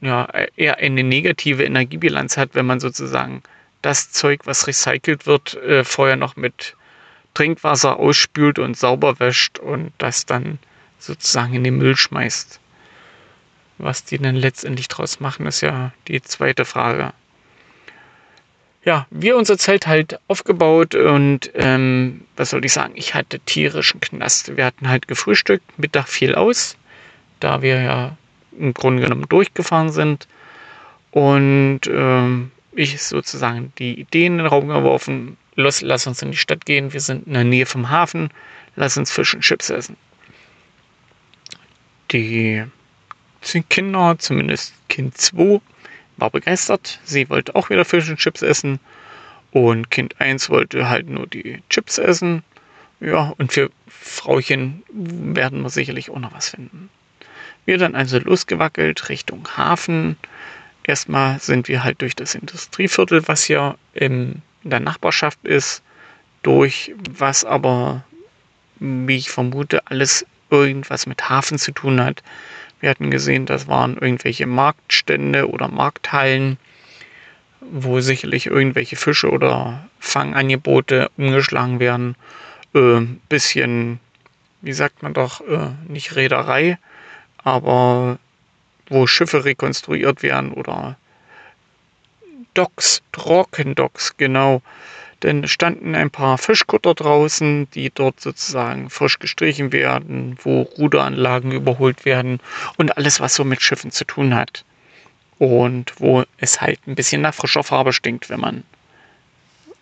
ja, 0.00 0.28
eher 0.56 0.78
eine 0.78 1.02
negative 1.02 1.64
Energiebilanz 1.64 2.36
hat, 2.36 2.50
wenn 2.54 2.66
man 2.66 2.80
sozusagen 2.80 3.42
das 3.82 4.10
Zeug, 4.10 4.42
was 4.44 4.66
recycelt 4.66 5.26
wird, 5.26 5.54
äh, 5.54 5.84
vorher 5.84 6.16
noch 6.16 6.36
mit 6.36 6.76
Trinkwasser 7.34 7.98
ausspült 7.98 8.58
und 8.58 8.76
sauber 8.76 9.20
wäscht 9.20 9.58
und 9.58 9.92
das 9.98 10.26
dann 10.26 10.58
sozusagen 10.98 11.54
in 11.54 11.64
den 11.64 11.78
Müll 11.78 11.96
schmeißt. 11.96 12.60
Was 13.78 14.04
die 14.04 14.18
dann 14.18 14.36
letztendlich 14.36 14.88
draus 14.88 15.20
machen, 15.20 15.46
ist 15.46 15.60
ja 15.60 15.92
die 16.08 16.22
zweite 16.22 16.64
Frage 16.64 17.12
ja, 18.86 19.04
wir 19.10 19.36
unser 19.36 19.58
Zelt 19.58 19.88
halt 19.88 20.20
aufgebaut 20.28 20.94
und 20.94 21.50
ähm, 21.54 22.22
was 22.36 22.50
soll 22.50 22.64
ich 22.64 22.72
sagen, 22.72 22.92
ich 22.94 23.14
hatte 23.14 23.40
tierischen 23.40 24.00
Knast. 24.00 24.56
Wir 24.56 24.64
hatten 24.64 24.88
halt 24.88 25.08
gefrühstückt, 25.08 25.76
Mittag 25.76 26.06
fiel 26.06 26.36
aus, 26.36 26.76
da 27.40 27.62
wir 27.62 27.82
ja 27.82 28.16
im 28.56 28.72
Grunde 28.72 29.02
genommen 29.02 29.26
durchgefahren 29.28 29.90
sind 29.90 30.28
und 31.10 31.80
ähm, 31.88 32.52
ich 32.76 33.02
sozusagen 33.02 33.72
die 33.80 33.98
Idee 33.98 34.26
in 34.26 34.38
den 34.38 34.46
Raum 34.46 34.68
geworfen, 34.68 35.36
los, 35.56 35.82
lass 35.82 36.06
uns 36.06 36.22
in 36.22 36.30
die 36.30 36.36
Stadt 36.36 36.64
gehen, 36.64 36.92
wir 36.92 37.00
sind 37.00 37.26
in 37.26 37.34
der 37.34 37.42
Nähe 37.42 37.66
vom 37.66 37.90
Hafen, 37.90 38.30
lass 38.76 38.96
uns 38.96 39.10
Fisch 39.10 39.34
und 39.34 39.40
Chips 39.40 39.68
essen. 39.68 39.96
Die 42.12 42.62
Kinder, 43.68 44.14
zumindest 44.18 44.74
Kind 44.88 45.18
2, 45.18 45.60
war 46.16 46.30
begeistert. 46.30 47.00
Sie 47.04 47.28
wollte 47.28 47.54
auch 47.54 47.70
wieder 47.70 47.84
Fish 47.84 48.08
und 48.08 48.18
Chips 48.18 48.42
essen. 48.42 48.80
Und 49.50 49.90
Kind 49.90 50.20
1 50.20 50.50
wollte 50.50 50.88
halt 50.88 51.08
nur 51.08 51.26
die 51.26 51.62
Chips 51.70 51.98
essen. 51.98 52.42
Ja, 53.00 53.34
und 53.38 53.52
für 53.52 53.70
Frauchen 53.88 54.82
werden 54.90 55.62
wir 55.62 55.70
sicherlich 55.70 56.10
auch 56.10 56.18
noch 56.18 56.34
was 56.34 56.50
finden. 56.50 56.88
Wir 57.64 57.78
dann 57.78 57.94
also 57.94 58.18
losgewackelt 58.18 59.08
Richtung 59.08 59.46
Hafen. 59.56 60.16
Erstmal 60.84 61.40
sind 61.40 61.68
wir 61.68 61.84
halt 61.84 62.00
durch 62.00 62.14
das 62.14 62.34
Industrieviertel, 62.34 63.26
was 63.28 63.44
hier 63.44 63.76
in 63.92 64.42
der 64.62 64.80
Nachbarschaft 64.80 65.44
ist, 65.44 65.82
durch 66.42 66.94
was 67.10 67.44
aber, 67.44 68.04
wie 68.78 69.16
ich 69.16 69.30
vermute, 69.30 69.86
alles 69.86 70.24
irgendwas 70.50 71.06
mit 71.06 71.28
Hafen 71.28 71.58
zu 71.58 71.72
tun 71.72 72.00
hat. 72.00 72.22
Wir 72.80 72.90
hatten 72.90 73.10
gesehen, 73.10 73.46
das 73.46 73.68
waren 73.68 73.96
irgendwelche 73.96 74.46
Marktstände 74.46 75.48
oder 75.48 75.68
Markthallen, 75.68 76.58
wo 77.60 78.00
sicherlich 78.00 78.46
irgendwelche 78.46 78.96
Fische 78.96 79.30
oder 79.30 79.88
Fangangebote 79.98 81.10
umgeschlagen 81.16 81.80
werden. 81.80 82.16
Äh, 82.74 83.00
bisschen, 83.28 83.98
wie 84.60 84.72
sagt 84.72 85.02
man 85.02 85.14
doch, 85.14 85.40
äh, 85.40 85.70
nicht 85.88 86.16
Reederei, 86.16 86.78
aber 87.42 88.18
wo 88.88 89.06
Schiffe 89.06 89.44
rekonstruiert 89.44 90.22
werden 90.22 90.52
oder 90.52 90.96
Docks, 92.54 93.02
Trockendocks, 93.12 94.16
genau. 94.16 94.62
Denn 95.22 95.44
es 95.44 95.50
standen 95.50 95.94
ein 95.94 96.10
paar 96.10 96.36
Fischkutter 96.36 96.94
draußen, 96.94 97.70
die 97.70 97.90
dort 97.90 98.20
sozusagen 98.20 98.90
frisch 98.90 99.18
gestrichen 99.18 99.72
werden, 99.72 100.36
wo 100.42 100.62
Ruderanlagen 100.62 101.52
überholt 101.52 102.04
werden 102.04 102.40
und 102.76 102.96
alles, 102.96 103.20
was 103.20 103.34
so 103.34 103.44
mit 103.44 103.62
Schiffen 103.62 103.90
zu 103.90 104.04
tun 104.04 104.34
hat. 104.34 104.64
Und 105.38 105.94
wo 105.98 106.24
es 106.38 106.60
halt 106.60 106.86
ein 106.86 106.94
bisschen 106.94 107.22
nach 107.22 107.34
frischer 107.34 107.62
Farbe 107.62 107.92
stinkt, 107.92 108.28
wenn 108.28 108.40
man 108.40 108.64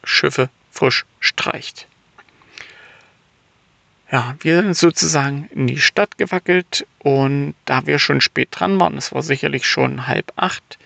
Schiffe 0.05 0.51
frisch 0.71 1.05
streicht. 1.21 1.87
Ja, 4.11 4.37
wir 4.41 4.63
sind 4.63 4.77
sozusagen 4.77 5.49
in 5.53 5.67
die 5.67 5.81
Stadt 5.81 6.19
gewackelt 6.19 6.87
und 7.01 7.55
da 7.65 7.87
wir 7.87 7.99
schon 7.99 8.21
spät 8.21 8.49
dran 8.53 8.79
waren, 8.79 8.97
es 8.97 9.13
war 9.13 9.23
sicherlich 9.23 9.67
schon 9.67 10.07
halb 10.07 10.33
acht, 10.37 10.79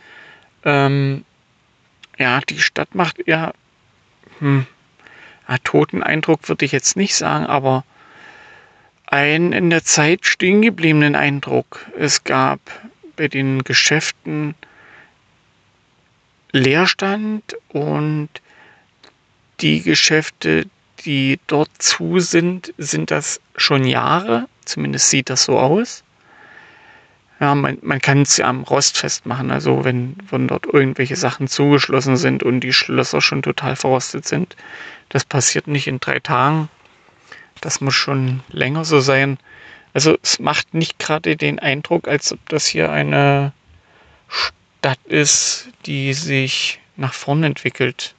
ähm, 0.64 1.24
ja, 2.16 2.40
die 2.40 2.60
Stadt 2.60 2.94
macht 2.94 3.18
eher 3.20 3.54
hm, 4.38 4.66
ja, 5.48 5.56
toten 5.64 6.02
Eindruck 6.02 6.48
würde 6.48 6.64
ich 6.64 6.72
jetzt 6.72 6.96
nicht 6.96 7.14
sagen, 7.14 7.46
aber 7.46 7.84
einen 9.06 9.52
in 9.52 9.70
der 9.70 9.84
Zeit 9.84 10.26
stehen 10.26 10.62
gebliebenen 10.62 11.14
Eindruck. 11.14 11.86
Es 11.96 12.24
gab 12.24 12.60
bei 13.16 13.28
den 13.28 13.64
Geschäften 13.64 14.54
Leerstand 16.52 17.56
und 17.68 18.28
die 19.60 19.82
Geschäfte, 19.82 20.66
die 21.04 21.38
dort 21.46 21.70
zu 21.78 22.20
sind, 22.20 22.72
sind 22.78 23.10
das 23.10 23.40
schon 23.56 23.84
Jahre. 23.84 24.48
Zumindest 24.64 25.10
sieht 25.10 25.30
das 25.30 25.44
so 25.44 25.58
aus. 25.58 26.04
Ja, 27.40 27.54
man, 27.54 27.78
man 27.82 28.00
kann 28.00 28.22
es 28.22 28.36
ja 28.36 28.48
am 28.48 28.62
Rost 28.62 28.98
festmachen. 28.98 29.50
Also 29.50 29.84
wenn, 29.84 30.16
wenn 30.30 30.48
dort 30.48 30.66
irgendwelche 30.66 31.16
Sachen 31.16 31.46
zugeschlossen 31.46 32.16
sind 32.16 32.42
und 32.42 32.60
die 32.60 32.72
Schlösser 32.72 33.20
schon 33.20 33.42
total 33.42 33.76
verrostet 33.76 34.26
sind. 34.26 34.56
Das 35.08 35.24
passiert 35.24 35.68
nicht 35.68 35.86
in 35.86 36.00
drei 36.00 36.18
Tagen. 36.18 36.68
Das 37.60 37.80
muss 37.80 37.94
schon 37.94 38.40
länger 38.48 38.84
so 38.84 39.00
sein. 39.00 39.38
Also 39.94 40.16
es 40.22 40.38
macht 40.38 40.74
nicht 40.74 40.98
gerade 40.98 41.36
den 41.36 41.58
Eindruck, 41.58 42.08
als 42.08 42.32
ob 42.32 42.40
das 42.48 42.66
hier 42.66 42.90
eine 42.90 43.52
Stadt 44.28 45.00
ist, 45.06 45.68
die 45.86 46.12
sich 46.14 46.80
nach 46.96 47.14
vorn 47.14 47.44
entwickelt. 47.44 48.14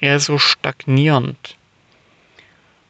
Eher 0.00 0.18
so 0.20 0.38
stagnierend. 0.38 1.56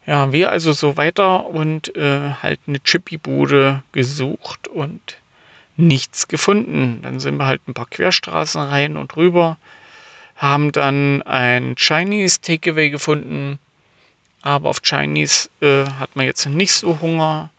Ja, 0.07 0.33
wir 0.33 0.51
also 0.51 0.73
so 0.73 0.97
weiter 0.97 1.47
und 1.47 1.95
äh, 1.97 2.31
halt 2.43 2.61
eine 2.67 2.81
Chippy-Bude 2.81 3.83
gesucht 3.91 4.69
und 4.69 5.19
nichts 5.77 6.29
gefunden. 6.29 7.01
Dann 7.03 7.21
sind 7.21 7.37
wir 7.37 7.47
halt 7.47 7.67
ein 7.69 7.75
paar 7.75 7.89
Querstraßen 7.89 8.61
rein 8.61 8.97
und 8.97 9.17
rüber, 9.17 9.59
haben 10.37 10.73
dann 10.73 11.23
ein 11.23 11.77
Chinese 11.77 12.41
Takeaway 12.41 12.91
gefunden, 12.91 13.59
aber 14.43 14.69
auf 14.69 14.83
Chinese 14.83 15.49
äh, 15.61 15.87
hat 15.87 16.15
man 16.17 16.27
jetzt 16.27 16.47
nicht 16.47 16.73
so 16.73 17.01
Hunger. 17.01 17.51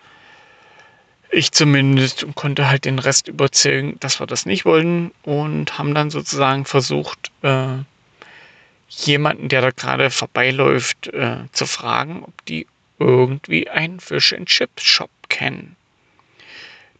Ich 1.29 1.51
zumindest 1.51 2.23
und 2.23 2.35
konnte 2.35 2.69
halt 2.69 2.85
den 2.85 2.99
Rest 2.99 3.27
überzeugen, 3.27 3.97
dass 3.99 4.21
wir 4.21 4.27
das 4.27 4.45
nicht 4.45 4.63
wollen 4.63 5.11
und 5.23 5.77
haben 5.77 5.93
dann 5.93 6.09
sozusagen 6.09 6.63
versucht, 6.63 7.31
äh, 7.41 7.79
jemanden, 8.89 9.49
der 9.49 9.61
da 9.61 9.71
gerade 9.71 10.09
vorbeiläuft, 10.09 11.07
äh, 11.07 11.39
zu 11.51 11.65
fragen, 11.65 12.23
ob 12.23 12.45
die 12.45 12.65
irgendwie 12.99 13.69
einen 13.69 13.99
Fish 13.99 14.33
and 14.33 14.47
Chips 14.47 14.83
Shop 14.83 15.09
kennen. 15.27 15.75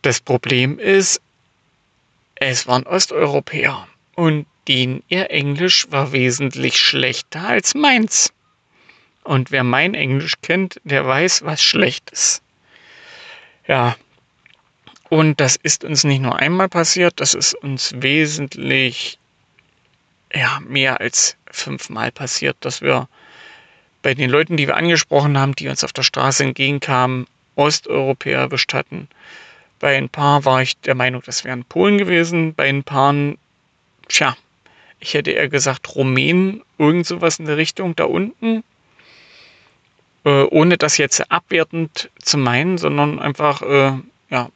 Das 0.02 0.20
Problem 0.20 0.80
ist, 0.80 1.22
es 2.36 2.68
waren 2.68 2.84
Osteuropäer 2.84 3.88
und 4.16 4.46
denen 4.68 5.04
ihr 5.08 5.32
Englisch 5.32 5.88
war 5.90 6.12
wesentlich 6.12 6.78
schlechter 6.78 7.48
als 7.48 7.74
meins. 7.74 8.34
Und 9.24 9.52
wer 9.52 9.64
mein 9.64 9.94
Englisch 9.94 10.36
kennt, 10.42 10.80
der 10.84 11.06
weiß, 11.06 11.44
was 11.44 11.62
schlecht 11.62 12.12
ist. 12.12 12.42
Ja, 13.68 13.96
und 15.10 15.40
das 15.40 15.56
ist 15.56 15.84
uns 15.84 16.04
nicht 16.04 16.22
nur 16.22 16.38
einmal 16.38 16.70
passiert, 16.70 17.20
das 17.20 17.34
ist 17.34 17.54
uns 17.56 17.94
wesentlich 17.96 19.20
ja, 20.34 20.60
mehr 20.66 21.00
als 21.00 21.38
fünfmal 21.50 22.12
passiert, 22.12 22.58
dass 22.62 22.82
wir 22.82 23.08
bei 24.02 24.14
den 24.14 24.30
Leuten, 24.30 24.58
die 24.58 24.68
wir 24.68 24.76
angesprochen 24.76 25.38
haben, 25.38 25.56
die 25.56 25.68
uns 25.68 25.84
auf 25.84 25.94
der 25.94 26.04
Straße 26.04 26.44
entgegenkamen, 26.44 27.28
Osteuropäer 27.56 28.40
erwischt 28.40 28.74
hatten. 28.74 29.08
Bei 29.80 29.98
ein 29.98 30.10
paar 30.10 30.46
war 30.46 30.62
ich 30.62 30.78
der 30.80 30.96
Meinung, 30.96 31.22
das 31.26 31.44
wären 31.44 31.64
Polen 31.64 31.98
gewesen. 31.98 32.56
Bei 32.56 32.68
ein 32.68 32.84
paar, 32.84 33.14
tja, 34.08 34.36
ich 35.00 35.14
hätte 35.14 35.32
eher 35.32 35.50
gesagt 35.50 35.96
Rumänen, 35.96 36.64
irgend 36.78 37.06
sowas 37.06 37.40
in 37.40 37.46
der 37.46 37.58
Richtung 37.58 37.96
da 37.96 38.06
unten. 38.06 38.64
Äh, 40.24 40.44
ohne 40.44 40.78
das 40.78 40.98
jetzt 40.98 41.32
abwertend 41.32 42.10
zu 42.20 42.38
meinen, 42.38 42.78
sondern 42.78 43.20
einfach, 43.20 43.62
äh, 43.62 43.94
ja, 44.30 44.50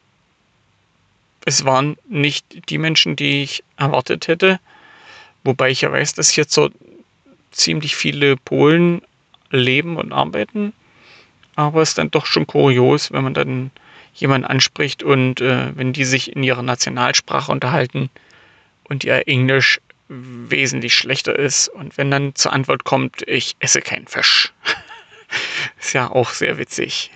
es 1.46 1.66
waren 1.66 1.98
nicht 2.08 2.70
die 2.70 2.78
Menschen, 2.78 3.16
die 3.16 3.44
ich 3.44 3.64
erwartet 3.78 4.28
hätte. 4.28 4.60
Wobei 5.44 5.70
ich 5.70 5.82
ja 5.82 5.92
weiß, 5.92 6.14
dass 6.14 6.30
hier 6.30 6.46
so 6.48 6.70
ziemlich 7.52 7.96
viele 7.96 8.38
Polen 8.38 9.02
leben 9.50 9.98
und 9.98 10.12
arbeiten. 10.12 10.74
Aber 11.56 11.82
es 11.82 11.90
ist 11.90 11.98
dann 11.98 12.12
doch 12.12 12.26
schon 12.26 12.48
kurios, 12.48 13.12
wenn 13.12 13.24
man 13.24 13.34
dann 13.34 13.72
jemanden 14.14 14.46
anspricht 14.46 15.04
und 15.04 15.42
äh, 15.42 15.76
wenn 15.76 15.94
die 15.94 16.06
sich 16.06 16.36
in 16.36 16.44
ihrer 16.44 16.64
Nationalsprache 16.64 17.52
unterhalten 17.52 18.10
und 18.84 19.04
ihr 19.04 19.28
Englisch 19.28 19.80
wesentlich 20.10 20.94
schlechter 20.94 21.38
ist 21.38 21.70
und 21.70 21.98
wenn 21.98 22.12
dann 22.12 22.36
zur 22.36 22.52
Antwort 22.52 22.84
kommt, 22.84 23.22
ich 23.28 23.56
esse 23.60 23.82
keinen 23.82 24.08
Fisch. 24.08 24.52
ist 25.80 25.94
ja 25.94 26.10
auch 26.10 26.32
sehr 26.32 26.58
witzig. 26.58 27.12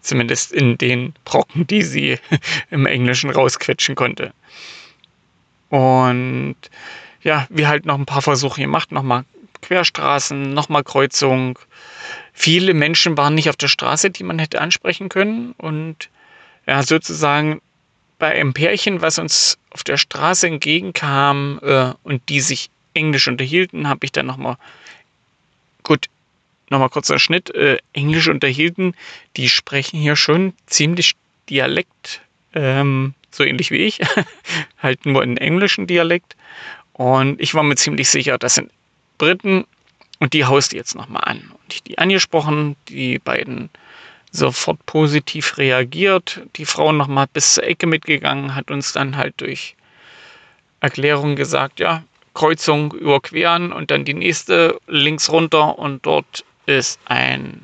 Zumindest 0.00 0.52
in 0.52 0.78
den 0.78 1.14
Brocken, 1.24 1.66
die 1.66 1.82
sie 1.82 2.18
im 2.70 2.86
Englischen 2.86 3.30
rausquetschen 3.30 3.96
konnte. 3.96 4.32
Und 5.68 6.56
ja, 7.22 7.46
wir 7.50 7.68
halt 7.68 7.84
noch 7.84 7.98
ein 7.98 8.06
paar 8.06 8.22
Versuche 8.22 8.60
gemacht, 8.60 8.92
nochmal 8.92 9.24
Querstraßen, 9.60 10.54
nochmal 10.54 10.84
Kreuzung. 10.84 11.58
Viele 12.32 12.74
Menschen 12.74 13.16
waren 13.16 13.34
nicht 13.34 13.50
auf 13.50 13.56
der 13.56 13.68
Straße, 13.68 14.10
die 14.10 14.22
man 14.22 14.38
hätte 14.38 14.60
ansprechen 14.60 15.08
können. 15.08 15.52
Und 15.58 16.08
ja, 16.68 16.82
sozusagen 16.82 17.62
bei 18.18 18.34
einem 18.34 18.52
Pärchen, 18.52 19.00
was 19.00 19.18
uns 19.18 19.58
auf 19.70 19.84
der 19.84 19.96
Straße 19.96 20.46
entgegenkam 20.46 21.58
äh, 21.62 21.92
und 22.02 22.28
die 22.28 22.40
sich 22.40 22.68
Englisch 22.92 23.26
unterhielten, 23.26 23.88
habe 23.88 24.04
ich 24.04 24.12
dann 24.12 24.26
nochmal, 24.26 24.56
gut, 25.82 26.08
nochmal 26.68 26.90
kurzer 26.90 27.18
Schnitt, 27.18 27.54
äh, 27.54 27.78
Englisch 27.94 28.28
unterhielten. 28.28 28.94
Die 29.36 29.48
sprechen 29.48 29.98
hier 29.98 30.14
schon 30.14 30.52
ziemlich 30.66 31.14
Dialekt, 31.48 32.20
ähm, 32.52 33.14
so 33.30 33.44
ähnlich 33.44 33.70
wie 33.70 33.78
ich, 33.78 34.00
halt 34.82 35.06
nur 35.06 35.22
einen 35.22 35.38
englischen 35.38 35.86
Dialekt. 35.86 36.36
Und 36.92 37.40
ich 37.40 37.54
war 37.54 37.62
mir 37.62 37.76
ziemlich 37.76 38.10
sicher, 38.10 38.36
das 38.36 38.56
sind 38.56 38.70
Briten 39.16 39.64
und 40.18 40.34
die 40.34 40.44
haust 40.44 40.74
jetzt 40.74 40.96
nochmal 40.96 41.22
an. 41.24 41.38
Und 41.38 41.72
ich 41.72 41.82
die 41.82 41.96
angesprochen, 41.96 42.76
die 42.88 43.18
beiden 43.18 43.70
sofort 44.30 44.84
positiv 44.86 45.58
reagiert. 45.58 46.42
Die 46.56 46.64
Frau 46.66 46.92
nochmal 46.92 47.26
bis 47.32 47.54
zur 47.54 47.64
Ecke 47.64 47.86
mitgegangen, 47.86 48.54
hat 48.54 48.70
uns 48.70 48.92
dann 48.92 49.16
halt 49.16 49.34
durch 49.38 49.76
Erklärung 50.80 51.36
gesagt, 51.36 51.80
ja, 51.80 52.04
Kreuzung 52.34 52.92
überqueren 52.92 53.72
und 53.72 53.90
dann 53.90 54.04
die 54.04 54.14
nächste 54.14 54.78
links 54.86 55.30
runter 55.30 55.78
und 55.78 56.06
dort 56.06 56.44
ist 56.66 57.00
ein 57.06 57.60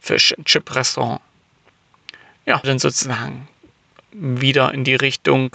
Fish 0.00 0.32
and 0.36 0.46
Chip 0.46 0.74
Restaurant. 0.74 1.20
Ja, 2.46 2.58
dann 2.64 2.78
sozusagen 2.78 3.46
wieder 4.12 4.74
in 4.74 4.82
die 4.82 4.96
Richtung, 4.96 5.54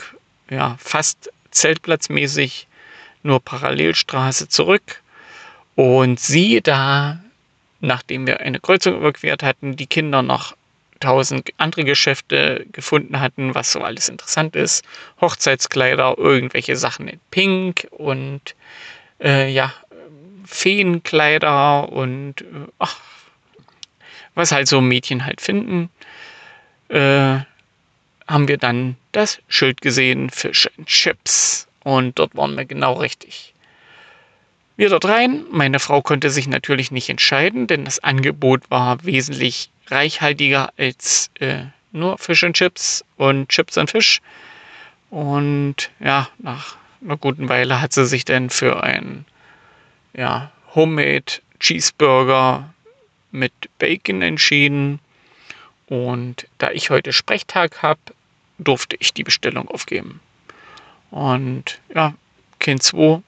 ja, 0.50 0.78
fast 0.80 1.32
zeltplatzmäßig, 1.52 2.68
nur 3.24 3.40
Parallelstraße 3.42 4.48
zurück. 4.48 5.02
Und 5.76 6.20
sie 6.20 6.62
da 6.62 7.20
nachdem 7.80 8.28
wir 8.28 8.40
eine 8.40 8.60
Kreuzung 8.60 8.98
überquert 8.98 9.44
hatten, 9.44 9.76
die 9.76 9.88
Kinder 9.88 10.22
noch 10.22 10.56
tausend 11.00 11.52
andere 11.58 11.84
Geschäfte 11.84 12.66
gefunden 12.72 13.20
hatten, 13.20 13.54
was 13.54 13.72
so 13.72 13.82
alles 13.82 14.10
interessant 14.10 14.56
ist. 14.56 14.86
Hochzeitskleider, 15.22 16.18
irgendwelche 16.18 16.76
Sachen 16.76 17.08
in 17.08 17.20
Pink 17.32 17.88
und 17.92 18.56
äh, 19.22 19.50
ja, 19.50 19.74
Feenkleider 20.46 21.92
und 21.92 22.42
äh, 22.42 22.46
ach, 22.80 23.00
was 24.36 24.52
halt 24.52 24.68
so 24.68 24.82
Mädchen 24.82 25.26
halt 25.26 25.42
finden. 25.42 25.90
Äh, 26.90 27.40
haben 28.28 28.48
wir 28.48 28.58
dann 28.58 28.96
das 29.12 29.40
Schild 29.48 29.82
gesehen, 29.82 30.30
Fish 30.30 30.70
and 30.78 30.88
Chips. 30.88 31.68
Und 31.84 32.18
dort 32.18 32.36
waren 32.36 32.56
wir 32.56 32.66
genau 32.66 32.94
richtig. 32.94 33.54
Wir 34.78 34.90
dort 34.90 35.06
rein. 35.06 35.46
Meine 35.52 35.80
Frau 35.80 36.02
konnte 36.02 36.30
sich 36.30 36.48
natürlich 36.48 36.92
nicht 36.92 37.10
entscheiden, 37.10 37.66
denn 37.68 37.86
das 37.86 38.00
Angebot 38.00 38.70
war 38.70 39.04
wesentlich 39.06 39.70
reichhaltiger 39.88 40.74
als 40.78 41.30
äh, 41.40 41.64
nur 41.94 42.18
Fish 42.18 42.44
and 42.44 42.56
Chips 42.56 43.06
und 43.16 43.48
Chips 43.48 43.78
und 43.78 43.90
Fisch. 43.90 44.22
Und 45.10 45.92
ja, 46.02 46.28
nach 46.40 46.76
einer 47.02 47.16
guten 47.16 47.48
Weile 47.48 47.82
hat 47.82 47.94
sie 47.94 48.06
sich 48.06 48.26
dann 48.26 48.50
für 48.50 48.84
ein 48.84 49.26
ja, 50.14 50.52
Homemade 50.74 51.40
Cheeseburger 51.60 52.74
mit 53.32 53.54
Bacon 53.80 54.22
entschieden. 54.22 55.00
Und 55.88 56.48
da 56.58 56.72
ich 56.72 56.90
heute 56.90 57.14
Sprechtag 57.14 57.82
habe, 57.82 58.00
durfte 58.58 58.98
ich 59.00 59.14
die 59.14 59.24
Bestellung 59.24 59.70
aufgeben. 59.70 60.20
Und 61.12 61.80
ja, 61.94 62.14
Kind 62.60 62.84
2, 62.84 63.22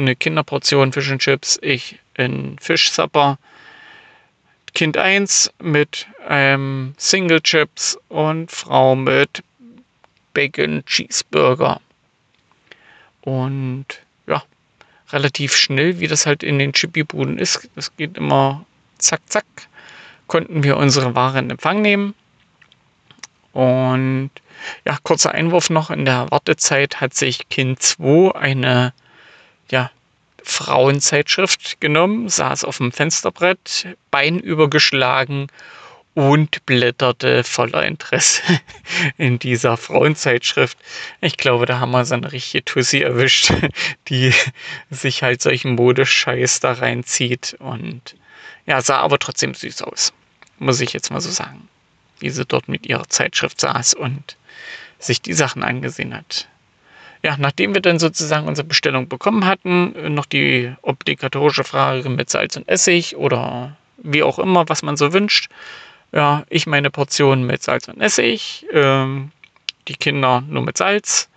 eine 0.00 0.16
Kinderportion 0.16 0.92
Fish 0.92 1.10
and 1.10 1.20
Chips, 1.20 1.58
ich 1.62 1.98
in 2.14 2.58
Fischsupper. 2.58 3.38
Kind 4.74 4.96
1 4.96 5.52
mit 5.60 6.06
einem 6.26 6.94
Single 6.96 7.40
Chips 7.40 7.98
und 8.08 8.50
Frau 8.50 8.94
mit 8.94 9.42
Bacon 10.32 10.84
Cheeseburger. 10.86 11.80
Und 13.22 13.86
ja, 14.26 14.42
relativ 15.10 15.56
schnell, 15.56 15.98
wie 16.00 16.06
das 16.06 16.26
halt 16.26 16.42
in 16.42 16.58
den 16.58 16.72
Chippy-Buden 16.72 17.38
ist. 17.38 17.68
Das 17.74 17.96
geht 17.96 18.16
immer 18.16 18.64
zack, 18.98 19.22
zack. 19.26 19.44
Konnten 20.26 20.62
wir 20.62 20.76
unsere 20.76 21.14
Ware 21.14 21.40
in 21.40 21.50
Empfang 21.50 21.82
nehmen. 21.82 22.14
Und 23.52 24.30
ja, 24.84 24.96
kurzer 25.02 25.32
Einwurf 25.32 25.70
noch. 25.70 25.90
In 25.90 26.04
der 26.04 26.30
Wartezeit 26.30 27.00
hat 27.00 27.14
sich 27.14 27.48
Kind 27.48 27.82
2 27.82 28.36
eine 28.36 28.92
Frauenzeitschrift 30.44 31.80
genommen, 31.80 32.28
saß 32.28 32.64
auf 32.64 32.78
dem 32.78 32.92
Fensterbrett, 32.92 33.96
Bein 34.10 34.38
übergeschlagen 34.38 35.48
und 36.14 36.66
blätterte 36.66 37.44
voller 37.44 37.84
Interesse 37.84 38.42
in 39.16 39.38
dieser 39.38 39.76
Frauenzeitschrift. 39.76 40.76
Ich 41.20 41.36
glaube, 41.36 41.66
da 41.66 41.78
haben 41.78 41.92
wir 41.92 42.04
so 42.04 42.14
eine 42.14 42.32
richtige 42.32 42.64
Tussi 42.64 43.00
erwischt, 43.00 43.52
die 44.08 44.34
sich 44.90 45.22
halt 45.22 45.40
solchen 45.42 45.74
Modescheiß 45.76 46.60
da 46.60 46.72
reinzieht 46.72 47.56
und 47.60 48.16
ja, 48.66 48.80
sah 48.82 48.98
aber 48.98 49.18
trotzdem 49.18 49.54
süß 49.54 49.82
aus. 49.82 50.12
Muss 50.58 50.80
ich 50.80 50.92
jetzt 50.92 51.10
mal 51.10 51.20
so 51.20 51.30
sagen. 51.30 51.68
Wie 52.18 52.30
sie 52.30 52.44
dort 52.44 52.68
mit 52.68 52.86
ihrer 52.86 53.08
Zeitschrift 53.08 53.60
saß 53.60 53.94
und 53.94 54.36
sich 54.98 55.22
die 55.22 55.32
Sachen 55.32 55.62
angesehen 55.62 56.14
hat. 56.14 56.48
Ja, 57.22 57.36
nachdem 57.38 57.74
wir 57.74 57.82
dann 57.82 57.98
sozusagen 57.98 58.48
unsere 58.48 58.66
Bestellung 58.66 59.08
bekommen 59.08 59.44
hatten, 59.44 60.14
noch 60.14 60.24
die 60.24 60.72
obligatorische 60.80 61.64
Frage 61.64 62.08
mit 62.08 62.30
Salz 62.30 62.56
und 62.56 62.66
Essig 62.66 63.16
oder 63.16 63.76
wie 63.98 64.22
auch 64.22 64.38
immer, 64.38 64.68
was 64.68 64.82
man 64.82 64.96
so 64.96 65.12
wünscht. 65.12 65.50
Ja, 66.12 66.44
ich 66.48 66.66
meine 66.66 66.90
Portion 66.90 67.44
mit 67.44 67.62
Salz 67.62 67.88
und 67.88 68.00
Essig, 68.00 68.66
ähm, 68.72 69.32
die 69.86 69.94
Kinder 69.94 70.42
nur 70.48 70.62
mit 70.62 70.78
Salz 70.78 71.28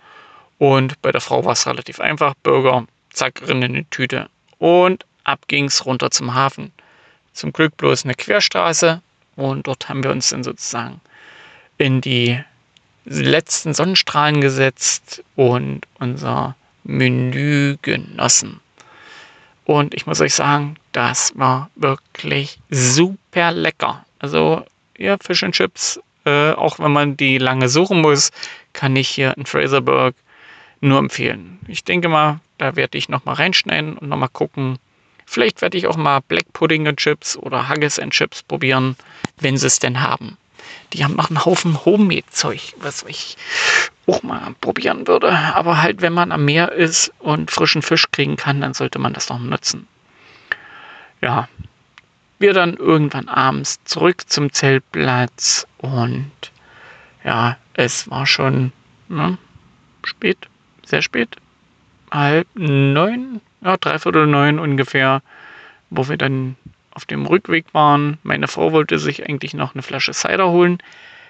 und 0.58 1.00
bei 1.02 1.12
der 1.12 1.20
Frau 1.20 1.44
war 1.44 1.52
es 1.52 1.66
relativ 1.66 2.00
einfach. 2.00 2.34
Burger, 2.42 2.86
zack, 3.10 3.42
in 3.46 3.62
eine 3.62 3.88
Tüte 3.90 4.28
und 4.58 5.04
ab 5.24 5.40
ging's 5.48 5.84
runter 5.84 6.10
zum 6.10 6.34
Hafen. 6.34 6.72
Zum 7.34 7.52
Glück 7.52 7.76
bloß 7.76 8.04
eine 8.04 8.14
Querstraße 8.14 9.02
und 9.36 9.66
dort 9.66 9.88
haben 9.88 10.02
wir 10.02 10.10
uns 10.10 10.30
dann 10.30 10.44
sozusagen 10.44 11.00
in 11.76 12.00
die 12.00 12.42
letzten 13.04 13.74
Sonnenstrahlen 13.74 14.40
gesetzt 14.40 15.22
und 15.36 15.82
unser 15.98 16.56
Menü 16.84 17.76
genossen. 17.82 18.60
Und 19.64 19.94
ich 19.94 20.06
muss 20.06 20.20
euch 20.20 20.34
sagen, 20.34 20.76
das 20.92 21.32
war 21.36 21.70
wirklich 21.74 22.58
super 22.70 23.52
lecker. 23.52 24.04
Also, 24.18 24.64
ja, 24.98 25.16
Fish 25.20 25.42
and 25.42 25.54
Chips, 25.54 26.00
äh, 26.24 26.52
auch 26.52 26.78
wenn 26.78 26.92
man 26.92 27.16
die 27.16 27.38
lange 27.38 27.68
suchen 27.68 28.00
muss, 28.00 28.30
kann 28.72 28.96
ich 28.96 29.08
hier 29.08 29.34
in 29.36 29.46
Fraserburg 29.46 30.14
nur 30.80 30.98
empfehlen. 30.98 31.58
Ich 31.66 31.84
denke 31.84 32.08
mal, 32.08 32.40
da 32.58 32.76
werde 32.76 32.98
ich 32.98 33.08
nochmal 33.08 33.36
reinschneiden 33.36 33.96
und 33.96 34.08
nochmal 34.08 34.28
gucken. 34.28 34.78
Vielleicht 35.26 35.62
werde 35.62 35.78
ich 35.78 35.86
auch 35.86 35.96
mal 35.96 36.20
Black 36.20 36.52
Pudding 36.52 36.86
and 36.86 36.98
Chips 36.98 37.36
oder 37.36 37.68
Haggis 37.68 37.98
and 37.98 38.12
Chips 38.12 38.42
probieren, 38.42 38.96
wenn 39.40 39.56
sie 39.56 39.66
es 39.66 39.78
denn 39.78 40.02
haben. 40.02 40.36
Die 40.94 41.04
haben 41.04 41.16
noch 41.16 41.28
einen 41.28 41.44
Haufen 41.44 41.84
Homemade-Zeug, 41.84 42.74
was 42.78 43.02
ich 43.02 43.36
auch 44.06 44.22
mal 44.22 44.54
probieren 44.60 45.06
würde. 45.08 45.30
Aber 45.30 45.82
halt, 45.82 46.00
wenn 46.02 46.12
man 46.12 46.32
am 46.32 46.44
Meer 46.44 46.72
ist 46.72 47.12
und 47.18 47.50
frischen 47.50 47.82
Fisch 47.82 48.06
kriegen 48.12 48.36
kann, 48.36 48.60
dann 48.60 48.74
sollte 48.74 48.98
man 48.98 49.12
das 49.12 49.28
noch 49.28 49.40
nutzen. 49.40 49.88
Ja, 51.20 51.48
wir 52.38 52.52
dann 52.52 52.74
irgendwann 52.74 53.28
abends 53.28 53.82
zurück 53.84 54.28
zum 54.28 54.52
Zeltplatz 54.52 55.66
und 55.78 56.30
ja, 57.24 57.56
es 57.72 58.10
war 58.10 58.26
schon 58.26 58.72
ne, 59.08 59.38
spät, 60.04 60.38
sehr 60.84 61.02
spät, 61.02 61.36
halb 62.10 62.46
neun, 62.54 63.40
ja, 63.62 63.76
dreiviertel 63.76 64.26
neun 64.26 64.58
ungefähr, 64.58 65.22
wo 65.90 66.08
wir 66.08 66.18
dann 66.18 66.56
auf 66.94 67.04
dem 67.04 67.26
Rückweg 67.26 67.66
waren. 67.72 68.18
Meine 68.22 68.48
Frau 68.48 68.72
wollte 68.72 68.98
sich 68.98 69.28
eigentlich 69.28 69.54
noch 69.54 69.74
eine 69.74 69.82
Flasche 69.82 70.12
Cider 70.12 70.50
holen. 70.50 70.78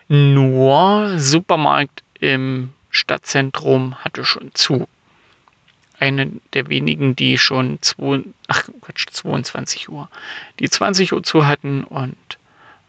Nur 0.08 1.18
Supermarkt 1.18 2.02
im 2.20 2.70
Stadtzentrum 2.90 3.96
hatte 3.96 4.24
schon 4.24 4.54
zu. 4.54 4.86
Eine 5.98 6.30
der 6.52 6.68
wenigen, 6.68 7.16
die 7.16 7.38
schon 7.38 7.78
zwei, 7.80 8.22
ach 8.48 8.68
Quatsch, 8.80 9.06
22 9.10 9.88
Uhr, 9.88 10.08
die 10.58 10.68
20 10.68 11.12
Uhr 11.12 11.22
zu 11.22 11.46
hatten 11.46 11.84
und 11.84 12.16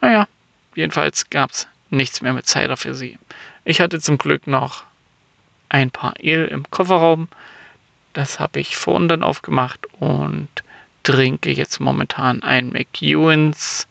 naja, 0.01 0.27
jedenfalls 0.75 1.29
gab 1.29 1.51
es 1.51 1.67
nichts 1.89 2.21
mehr 2.21 2.33
mit 2.33 2.47
Cider 2.47 2.77
für 2.77 2.93
sie. 2.93 3.17
Ich 3.63 3.79
hatte 3.79 3.99
zum 3.99 4.17
Glück 4.17 4.47
noch 4.47 4.83
ein 5.69 5.91
paar 5.91 6.13
El 6.19 6.45
im 6.45 6.69
Kofferraum. 6.69 7.27
Das 8.13 8.39
habe 8.39 8.59
ich 8.59 8.75
vorhin 8.75 9.07
dann 9.07 9.23
aufgemacht 9.23 9.87
und 9.99 10.49
trinke 11.05 11.51
jetzt 11.51 11.79
momentan 11.79 12.41
ein 12.41 12.69
McEwens 12.69 13.87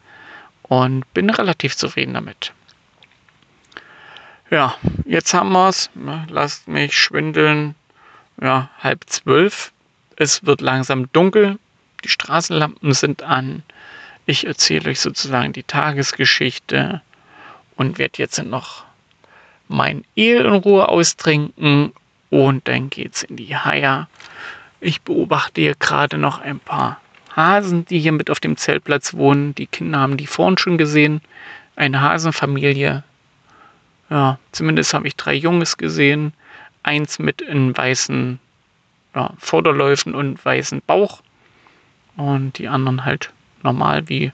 und 0.62 1.04
bin 1.14 1.30
relativ 1.30 1.76
zufrieden 1.76 2.14
damit. 2.14 2.52
Ja, 4.50 4.74
jetzt 5.04 5.32
haben 5.32 5.52
wir 5.52 5.68
es. 5.68 5.90
Lasst 6.28 6.66
mich 6.68 6.98
schwindeln. 6.98 7.76
Ja, 8.42 8.68
halb 8.80 9.04
zwölf. 9.06 9.72
Es 10.16 10.44
wird 10.44 10.60
langsam 10.60 11.10
dunkel. 11.12 11.58
Die 12.02 12.08
Straßenlampen 12.08 12.92
sind 12.92 13.22
an. 13.22 13.62
Ich 14.26 14.46
erzähle 14.46 14.90
euch 14.90 15.00
sozusagen 15.00 15.52
die 15.52 15.62
Tagesgeschichte 15.62 17.00
und 17.76 17.98
werde 17.98 18.18
jetzt 18.18 18.42
noch 18.42 18.84
mein 19.68 20.04
El 20.16 20.44
in 20.46 20.54
Ruhe 20.54 20.88
austrinken 20.88 21.92
und 22.30 22.66
dann 22.66 22.90
geht's 22.90 23.22
in 23.22 23.36
die 23.36 23.56
Haier. 23.56 24.08
Ich 24.80 25.02
beobachte 25.02 25.60
hier 25.60 25.74
gerade 25.76 26.18
noch 26.18 26.40
ein 26.40 26.58
paar 26.58 27.00
Hasen, 27.36 27.84
die 27.86 27.98
hier 27.98 28.12
mit 28.12 28.30
auf 28.30 28.40
dem 28.40 28.56
Zeltplatz 28.56 29.14
wohnen. 29.14 29.54
Die 29.54 29.66
Kinder 29.66 29.98
haben 29.98 30.16
die 30.16 30.26
vorhin 30.26 30.58
schon 30.58 30.78
gesehen. 30.78 31.20
Eine 31.76 32.00
Hasenfamilie. 32.00 33.02
Ja, 34.10 34.38
zumindest 34.52 34.94
habe 34.94 35.08
ich 35.08 35.16
drei 35.16 35.34
Junges 35.34 35.76
gesehen. 35.76 36.32
Eins 36.82 37.18
mit 37.18 37.40
in 37.40 37.76
weißen 37.76 38.38
ja, 39.14 39.32
Vorderläufen 39.38 40.14
und 40.14 40.44
weißen 40.44 40.82
Bauch. 40.86 41.22
Und 42.16 42.58
die 42.58 42.68
anderen 42.68 43.04
halt 43.04 43.32
normal 43.62 44.08
wie 44.08 44.32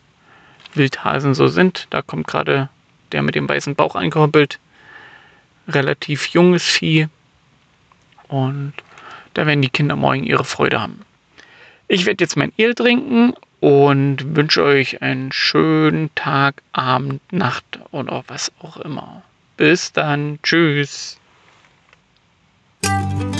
Wildhasen 0.75 1.35
so 1.35 1.49
sind. 1.49 1.87
Da 1.91 2.03
kommt 2.03 2.27
gerade 2.27 2.69
der 3.13 3.23
mit 3.23 3.35
dem 3.35 3.49
weißen 3.49 3.75
Bauch 3.75 3.95
angehoppelt. 3.95 4.59
Relativ 5.69 6.27
junges 6.29 6.63
Vieh. 6.63 7.09
Und 8.29 8.75
da 9.35 9.47
werden 9.47 9.63
die 9.63 9.71
Kinder 9.71 9.97
morgen 9.97 10.25
ihre 10.25 10.45
Freude 10.45 10.81
haben. 10.81 11.01
Ich 11.93 12.07
werde 12.07 12.23
jetzt 12.23 12.37
mein 12.37 12.53
Ale 12.57 12.77
trinken 12.77 13.35
und 13.59 14.37
wünsche 14.37 14.63
euch 14.63 15.03
einen 15.03 15.33
schönen 15.33 16.15
Tag, 16.15 16.63
Abend, 16.73 17.21
Nacht 17.33 17.81
oder 17.91 18.23
was 18.29 18.53
auch 18.61 18.77
immer. 18.77 19.25
Bis 19.57 19.91
dann. 19.91 20.39
Tschüss. 20.45 21.19
Tschüss, 22.85 23.40